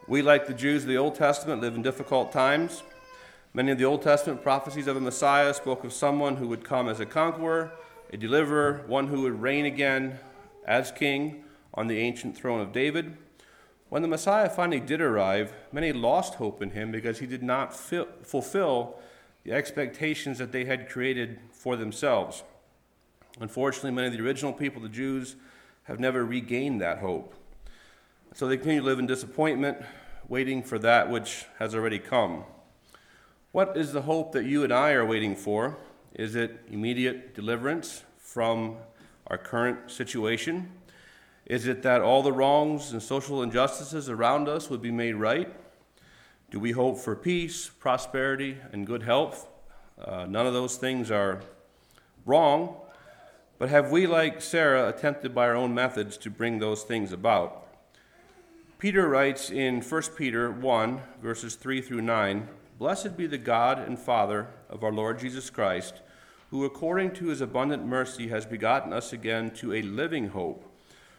We, 0.07 0.21
like 0.21 0.47
the 0.47 0.53
Jews 0.53 0.83
of 0.83 0.89
the 0.89 0.97
Old 0.97 1.15
Testament, 1.15 1.61
live 1.61 1.75
in 1.75 1.81
difficult 1.81 2.31
times. 2.31 2.83
Many 3.53 3.71
of 3.71 3.77
the 3.77 3.85
Old 3.85 4.01
Testament 4.01 4.41
prophecies 4.41 4.87
of 4.87 4.97
a 4.97 5.01
Messiah 5.01 5.53
spoke 5.53 5.83
of 5.83 5.93
someone 5.93 6.37
who 6.37 6.47
would 6.47 6.63
come 6.63 6.89
as 6.89 6.99
a 6.99 7.05
conqueror, 7.05 7.71
a 8.11 8.17
deliverer, 8.17 8.83
one 8.87 9.07
who 9.07 9.21
would 9.21 9.41
reign 9.41 9.65
again 9.65 10.17
as 10.65 10.91
king 10.91 11.43
on 11.73 11.87
the 11.87 11.99
ancient 11.99 12.35
throne 12.35 12.61
of 12.61 12.71
David. 12.71 13.17
When 13.93 14.01
the 14.01 14.07
Messiah 14.07 14.49
finally 14.49 14.79
did 14.79 15.01
arrive, 15.01 15.53
many 15.71 15.93
lost 15.93 16.33
hope 16.33 16.63
in 16.63 16.71
him 16.71 16.91
because 16.91 17.19
he 17.19 17.27
did 17.27 17.43
not 17.43 17.75
fulfill 17.75 18.95
the 19.43 19.51
expectations 19.51 20.39
that 20.39 20.51
they 20.51 20.65
had 20.65 20.89
created 20.89 21.39
for 21.51 21.75
themselves. 21.75 22.41
Unfortunately, 23.39 23.91
many 23.91 24.07
of 24.07 24.13
the 24.13 24.23
original 24.23 24.51
people, 24.51 24.81
the 24.81 24.89
Jews, 24.89 25.35
have 25.83 25.99
never 25.99 26.25
regained 26.25 26.81
that 26.81 26.97
hope. 26.97 27.35
So 28.33 28.47
they 28.47 28.57
continue 28.57 28.79
to 28.79 28.85
live 28.87 28.97
in 28.97 29.05
disappointment, 29.05 29.77
waiting 30.27 30.63
for 30.63 30.79
that 30.79 31.11
which 31.11 31.45
has 31.59 31.75
already 31.75 31.99
come. 31.99 32.45
What 33.51 33.77
is 33.77 33.93
the 33.93 34.01
hope 34.01 34.31
that 34.31 34.45
you 34.45 34.63
and 34.63 34.73
I 34.73 34.93
are 34.93 35.05
waiting 35.05 35.35
for? 35.35 35.77
Is 36.15 36.33
it 36.33 36.61
immediate 36.71 37.35
deliverance 37.35 38.01
from 38.17 38.77
our 39.27 39.37
current 39.37 39.91
situation? 39.91 40.71
Is 41.45 41.67
it 41.67 41.83
that 41.83 42.01
all 42.01 42.23
the 42.23 42.31
wrongs 42.31 42.93
and 42.93 43.01
social 43.01 43.43
injustices 43.43 44.09
around 44.09 44.47
us 44.47 44.69
would 44.69 44.81
be 44.81 44.91
made 44.91 45.15
right? 45.15 45.53
Do 46.51 46.59
we 46.59 46.71
hope 46.71 46.99
for 46.99 47.15
peace, 47.15 47.67
prosperity, 47.67 48.57
and 48.71 48.87
good 48.87 49.03
health? 49.03 49.47
Uh, 49.99 50.25
none 50.25 50.47
of 50.47 50.53
those 50.53 50.77
things 50.77 51.11
are 51.11 51.41
wrong, 52.25 52.77
but 53.57 53.69
have 53.69 53.91
we, 53.91 54.07
like 54.07 54.41
Sarah, 54.41 54.89
attempted 54.89 55.35
by 55.35 55.47
our 55.47 55.55
own 55.55 55.73
methods 55.73 56.17
to 56.17 56.29
bring 56.29 56.59
those 56.59 56.83
things 56.83 57.11
about? 57.11 57.67
Peter 58.79 59.07
writes 59.07 59.49
in 59.49 59.81
1 59.81 60.01
Peter 60.17 60.51
1, 60.51 61.01
verses 61.21 61.55
3 61.55 61.81
through 61.81 62.01
9 62.01 62.47
Blessed 62.77 63.15
be 63.15 63.27
the 63.27 63.37
God 63.37 63.79
and 63.79 63.97
Father 63.97 64.47
of 64.69 64.83
our 64.83 64.91
Lord 64.91 65.19
Jesus 65.19 65.49
Christ, 65.49 66.01
who 66.49 66.65
according 66.65 67.11
to 67.11 67.27
his 67.27 67.39
abundant 67.39 67.85
mercy 67.85 68.27
has 68.27 68.45
begotten 68.45 68.91
us 68.91 69.13
again 69.13 69.51
to 69.51 69.73
a 69.73 69.81
living 69.81 70.29
hope, 70.29 70.72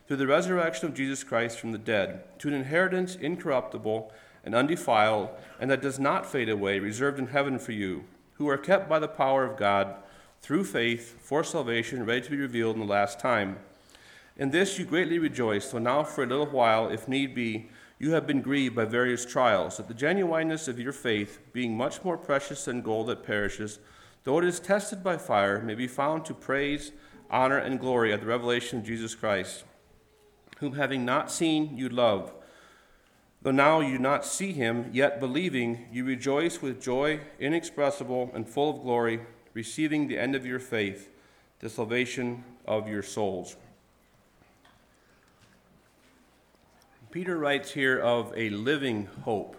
through 0.07 0.17
the 0.19 0.27
resurrection 0.27 0.87
of 0.87 0.95
Jesus 0.95 1.25
Christ 1.25 1.59
from 1.59 1.73
the 1.73 1.79
dead, 1.79 2.23
to 2.41 2.49
an 2.49 2.55
inheritance 2.55 3.17
incorruptible 3.17 4.13
and 4.45 4.55
undefiled, 4.55 5.31
and 5.59 5.71
that 5.71 5.83
does 5.83 5.99
not 5.99 6.27
fade 6.27 6.49
away, 6.49 6.79
reserved 6.79 7.19
in 7.19 7.29
heaven 7.29 7.59
for 7.59 7.73
you, 7.73 8.05
who 8.35 8.49
are 8.49 8.59
kept 8.59 8.89
by 8.89 8.99
the 8.99 9.09
power 9.09 9.45
of 9.45 9.57
God 9.57 9.95
through 10.43 10.65
faith 10.65 11.19
for 11.21 11.43
salvation, 11.43 12.05
ready 12.05 12.21
to 12.21 12.31
be 12.31 12.37
revealed 12.37 12.77
in 12.77 12.81
the 12.81 12.87
last 12.87 13.19
time. 13.19 13.59
In 14.37 14.51
this 14.51 14.79
you 14.79 14.85
greatly 14.85 15.19
rejoice, 15.19 15.71
though 15.71 15.79
now 15.79 16.03
for 16.03 16.25
a 16.25 16.27
little 16.27 16.47
while, 16.47 16.89
if 16.89 17.09
need 17.09 17.35
be, 17.35 17.71
you 17.99 18.11
have 18.11 18.27
been 18.27 18.43
grieved 18.43 18.75
by 18.75 18.85
various 18.85 19.25
trials, 19.25 19.79
that 19.79 19.89
the 19.89 19.95
genuineness 19.95 20.69
of 20.69 20.79
your 20.79 20.93
faith, 20.93 21.39
being 21.53 21.77
much 21.77 22.05
more 22.05 22.19
precious 22.19 22.67
than 22.67 22.83
gold 22.83 23.07
that 23.07 23.25
perishes, 23.25 23.79
though 24.25 24.39
it 24.39 24.45
is 24.45 24.61
tested 24.61 25.03
by 25.03 25.17
fire, 25.17 25.63
may 25.63 25.75
be 25.75 25.87
found 25.87 26.25
to 26.25 26.35
praise, 26.35 26.93
honor, 27.31 27.57
and 27.57 27.81
glory 27.81 28.13
at 28.13 28.21
the 28.21 28.27
revelation 28.27 28.81
of 28.81 28.85
Jesus 28.85 29.15
Christ, 29.15 29.65
whom 30.65 30.77
having 30.77 31.05
not 31.05 31.31
seen, 31.31 31.77
you 31.77 31.91
love. 31.91 32.33
Though 33.43 33.51
now 33.51 33.81
you 33.81 33.99
do 33.99 34.03
not 34.03 34.25
see 34.25 34.53
him, 34.53 34.89
yet 34.95 35.21
believing, 35.21 35.87
you 35.93 36.07
rejoice 36.07 36.63
with 36.63 36.83
joy 36.83 37.21
inexpressible 37.39 38.31
and 38.33 38.49
full 38.49 38.71
of 38.71 38.83
glory, 38.83 39.21
receiving 39.53 40.09
the 40.09 40.19
end 40.19 40.35
of 40.35 40.47
your 40.47 40.59
faith, 40.59 41.11
the 41.61 41.69
salvation 41.69 42.45
of 42.67 42.89
your 42.89 43.03
souls. 43.03 43.57
Peter 47.11 47.37
writes 47.37 47.73
here 47.73 47.99
of 47.99 48.33
a 48.35 48.49
living 48.49 49.05
hope, 49.25 49.57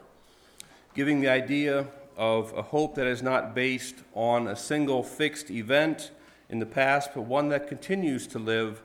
giving 0.95 1.21
the 1.21 1.29
idea 1.29 1.85
of 2.17 2.51
a 2.57 2.63
hope 2.63 2.95
that 2.95 3.05
is 3.05 3.21
not 3.21 3.53
based 3.53 3.97
on 4.15 4.47
a 4.47 4.55
single 4.55 5.03
fixed 5.03 5.51
event 5.51 6.09
in 6.49 6.57
the 6.57 6.65
past, 6.65 7.11
but 7.13 7.21
one 7.21 7.49
that 7.49 7.67
continues 7.67 8.25
to 8.25 8.39
live 8.39 8.81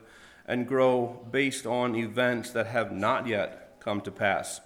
and 0.47 0.67
grow 0.67 1.25
based 1.31 1.65
on 1.65 1.95
events 1.95 2.51
that 2.51 2.67
have 2.67 2.91
not 2.91 3.27
yet 3.27 3.79
come 3.79 4.01
to 4.01 4.11
pass. 4.11 4.61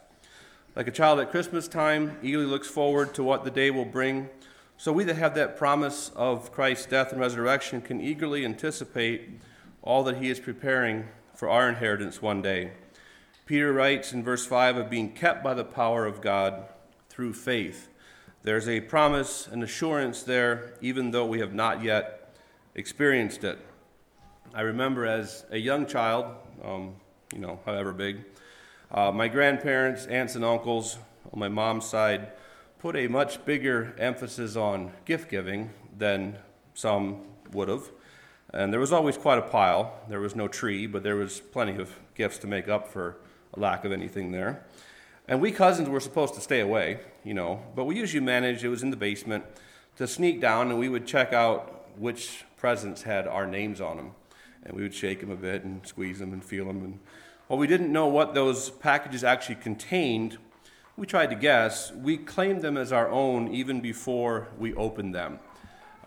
Like 0.75 0.87
a 0.87 0.91
child 0.91 1.19
at 1.19 1.31
Christmas 1.31 1.67
time 1.67 2.17
eagerly 2.21 2.45
looks 2.45 2.67
forward 2.67 3.13
to 3.13 3.23
what 3.23 3.43
the 3.43 3.51
day 3.51 3.71
will 3.71 3.85
bring, 3.85 4.29
so 4.77 4.91
we 4.91 5.05
that 5.05 5.15
have 5.15 5.35
that 5.35 5.57
promise 5.57 6.11
of 6.15 6.51
Christ's 6.51 6.87
death 6.87 7.11
and 7.11 7.21
resurrection 7.21 7.81
can 7.81 8.01
eagerly 8.01 8.43
anticipate 8.43 9.39
all 9.81 10.03
that 10.03 10.17
he 10.17 10.29
is 10.29 10.39
preparing 10.39 11.05
for 11.33 11.49
our 11.49 11.69
inheritance 11.69 12.21
one 12.21 12.41
day. 12.41 12.71
Peter 13.45 13.71
writes 13.71 14.11
in 14.11 14.23
verse 14.23 14.45
5 14.45 14.77
of 14.77 14.89
being 14.89 15.11
kept 15.13 15.43
by 15.43 15.53
the 15.53 15.63
power 15.63 16.05
of 16.05 16.21
God 16.21 16.65
through 17.09 17.33
faith. 17.33 17.89
There's 18.41 18.67
a 18.67 18.81
promise 18.81 19.47
and 19.47 19.63
assurance 19.63 20.23
there, 20.23 20.73
even 20.81 21.11
though 21.11 21.25
we 21.25 21.39
have 21.39 21.53
not 21.53 21.83
yet 21.83 22.35
experienced 22.73 23.43
it. 23.43 23.59
I 24.55 24.61
remember 24.61 25.05
as 25.05 25.43
a 25.51 25.57
young 25.57 25.85
child, 25.85 26.27
um, 26.63 26.95
you 27.33 27.39
know, 27.39 27.59
however 27.65 27.91
big, 27.91 28.23
uh, 28.89 29.11
my 29.11 29.27
grandparents, 29.27 30.05
aunts, 30.05 30.35
and 30.35 30.45
uncles 30.45 30.97
on 31.33 31.39
my 31.39 31.49
mom's 31.49 31.85
side 31.85 32.29
put 32.79 32.95
a 32.95 33.09
much 33.09 33.43
bigger 33.43 33.93
emphasis 33.99 34.55
on 34.55 34.93
gift 35.03 35.29
giving 35.29 35.71
than 35.97 36.37
some 36.73 37.23
would 37.51 37.67
have. 37.67 37.83
And 38.53 38.71
there 38.71 38.79
was 38.79 38.93
always 38.93 39.17
quite 39.17 39.39
a 39.39 39.41
pile. 39.41 39.93
There 40.07 40.21
was 40.21 40.37
no 40.37 40.47
tree, 40.47 40.87
but 40.87 41.03
there 41.03 41.17
was 41.17 41.41
plenty 41.41 41.75
of 41.75 41.93
gifts 42.15 42.37
to 42.37 42.47
make 42.47 42.69
up 42.69 42.87
for 42.87 43.17
a 43.55 43.59
lack 43.59 43.83
of 43.83 43.91
anything 43.91 44.31
there. 44.31 44.65
And 45.27 45.41
we 45.41 45.51
cousins 45.51 45.89
were 45.89 45.99
supposed 45.99 46.33
to 46.35 46.39
stay 46.39 46.61
away, 46.61 47.01
you 47.25 47.33
know, 47.33 47.61
but 47.75 47.83
we 47.83 47.97
usually 47.97 48.23
managed, 48.23 48.63
it 48.63 48.69
was 48.69 48.83
in 48.83 48.89
the 48.89 48.95
basement, 48.95 49.43
to 49.97 50.07
sneak 50.07 50.39
down 50.39 50.69
and 50.69 50.79
we 50.79 50.87
would 50.87 51.05
check 51.05 51.33
out 51.33 51.89
which 51.97 52.45
presents 52.55 53.01
had 53.01 53.27
our 53.27 53.45
names 53.45 53.81
on 53.81 53.97
them. 53.97 54.11
And 54.65 54.75
we 54.75 54.81
would 54.81 54.93
shake 54.93 55.21
them 55.21 55.31
a 55.31 55.35
bit 55.35 55.63
and 55.63 55.85
squeeze 55.85 56.19
them 56.19 56.33
and 56.33 56.43
feel 56.43 56.65
them. 56.65 56.83
And 56.83 56.99
while 57.47 57.59
we 57.59 57.67
didn't 57.67 57.91
know 57.91 58.07
what 58.07 58.33
those 58.33 58.69
packages 58.69 59.23
actually 59.23 59.55
contained, 59.55 60.37
we 60.97 61.05
tried 61.05 61.29
to 61.29 61.35
guess. 61.35 61.91
We 61.91 62.17
claimed 62.17 62.61
them 62.61 62.77
as 62.77 62.91
our 62.91 63.09
own 63.09 63.53
even 63.53 63.81
before 63.81 64.47
we 64.57 64.73
opened 64.73 65.13
them. 65.13 65.39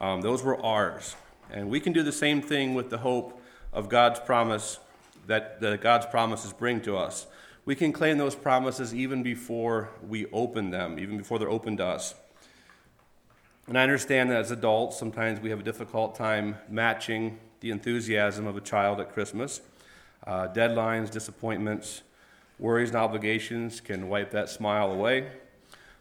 Um, 0.00 0.20
those 0.20 0.42
were 0.42 0.60
ours. 0.64 1.14
And 1.50 1.70
we 1.70 1.80
can 1.80 1.92
do 1.92 2.02
the 2.02 2.12
same 2.12 2.42
thing 2.42 2.74
with 2.74 2.90
the 2.90 2.98
hope 2.98 3.40
of 3.72 3.88
God's 3.88 4.20
promise 4.20 4.78
that, 5.26 5.60
that 5.60 5.80
God's 5.80 6.06
promises 6.06 6.52
bring 6.52 6.80
to 6.82 6.96
us. 6.96 7.26
We 7.64 7.74
can 7.74 7.92
claim 7.92 8.18
those 8.18 8.34
promises 8.34 8.94
even 8.94 9.22
before 9.22 9.90
we 10.06 10.26
open 10.32 10.70
them, 10.70 10.98
even 10.98 11.18
before 11.18 11.38
they're 11.38 11.50
opened 11.50 11.78
to 11.78 11.86
us. 11.86 12.14
And 13.66 13.78
I 13.78 13.82
understand 13.82 14.30
that 14.30 14.38
as 14.38 14.50
adults, 14.50 14.98
sometimes 14.98 15.40
we 15.40 15.50
have 15.50 15.60
a 15.60 15.62
difficult 15.62 16.14
time 16.14 16.56
matching 16.70 17.38
the 17.60 17.70
enthusiasm 17.70 18.46
of 18.46 18.56
a 18.56 18.60
child 18.60 19.00
at 19.00 19.12
Christmas. 19.12 19.60
Uh, 20.26 20.48
deadlines, 20.48 21.10
disappointments, 21.10 22.02
worries, 22.58 22.90
and 22.90 22.98
obligations 22.98 23.80
can 23.80 24.08
wipe 24.08 24.30
that 24.30 24.48
smile 24.48 24.92
away. 24.92 25.28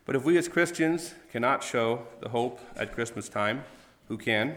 But 0.05 0.15
if 0.15 0.23
we 0.23 0.37
as 0.37 0.47
Christians 0.47 1.13
cannot 1.31 1.63
show 1.63 2.07
the 2.21 2.29
hope 2.29 2.59
at 2.75 2.93
Christmas 2.93 3.29
time, 3.29 3.63
who 4.07 4.17
can? 4.17 4.55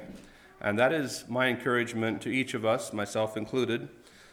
And 0.61 0.79
that 0.79 0.93
is 0.93 1.25
my 1.29 1.49
encouragement 1.49 2.21
to 2.23 2.29
each 2.29 2.55
of 2.55 2.65
us, 2.65 2.93
myself 2.93 3.37
included, 3.37 3.89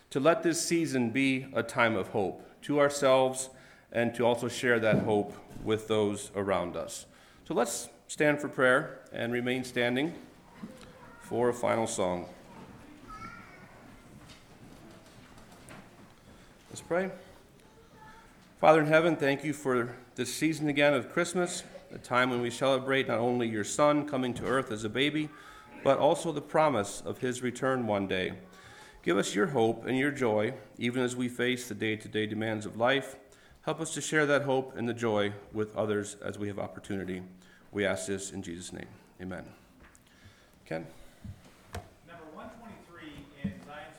to 0.10 0.20
let 0.20 0.44
this 0.44 0.62
season 0.64 1.10
be 1.10 1.48
a 1.54 1.64
time 1.64 1.96
of 1.96 2.10
hope 2.10 2.44
to 2.64 2.80
ourselves 2.80 3.50
and 3.92 4.14
to 4.16 4.26
also 4.26 4.48
share 4.48 4.80
that 4.80 5.00
hope 5.00 5.34
with 5.64 5.88
those 5.88 6.32
around 6.36 6.76
us. 6.76 7.06
So 7.48 7.54
let's 7.54 7.90
stand 8.08 8.40
for 8.40 8.48
prayer 8.48 9.00
and 9.12 9.34
remain 9.34 9.64
standing 9.64 10.14
for 11.22 11.50
a 11.50 11.54
final 11.54 11.88
song. 11.88 12.28
Let's 16.78 16.88
pray. 16.88 17.10
Father 18.62 18.82
in 18.82 18.86
heaven, 18.86 19.16
thank 19.16 19.44
you 19.44 19.52
for 19.52 19.96
this 20.14 20.32
season 20.32 20.70
again 20.70 20.94
of 20.94 21.12
Christmas, 21.12 21.64
a 21.92 21.98
time 21.98 22.30
when 22.30 22.40
we 22.40 22.52
celebrate 22.52 23.08
not 23.08 23.18
only 23.18 23.48
your 23.48 23.64
Son 23.64 24.08
coming 24.08 24.32
to 24.36 24.46
earth 24.46 24.72
as 24.72 24.84
a 24.84 24.90
baby, 24.90 25.30
but 25.84 25.98
also 25.98 26.32
the 26.32 26.40
promise 26.40 27.02
of 27.04 27.18
his 27.18 27.42
return 27.42 27.88
one 27.88 28.06
day. 28.06 28.34
Give 29.02 29.18
us 29.18 29.34
your 29.34 29.48
hope 29.48 29.88
and 29.88 29.98
your 29.98 30.12
joy, 30.12 30.54
even 30.78 31.02
as 31.02 31.16
we 31.16 31.28
face 31.28 31.68
the 31.68 31.74
day 31.74 31.96
to 31.96 32.08
day 32.08 32.28
demands 32.28 32.68
of 32.68 32.78
life. 32.78 33.16
Help 33.64 33.82
us 33.82 33.96
to 33.96 34.00
share 34.00 34.28
that 34.28 34.44
hope 34.44 34.78
and 34.78 34.88
the 34.88 34.94
joy 34.94 35.34
with 35.52 35.76
others 35.76 36.16
as 36.24 36.38
we 36.38 36.48
have 36.48 36.60
opportunity. 36.60 37.24
We 37.72 37.88
ask 37.88 38.06
this 38.06 38.30
in 38.30 38.44
Jesus' 38.44 38.72
name. 38.72 38.90
Amen. 39.20 39.46
Ken? 40.64 40.86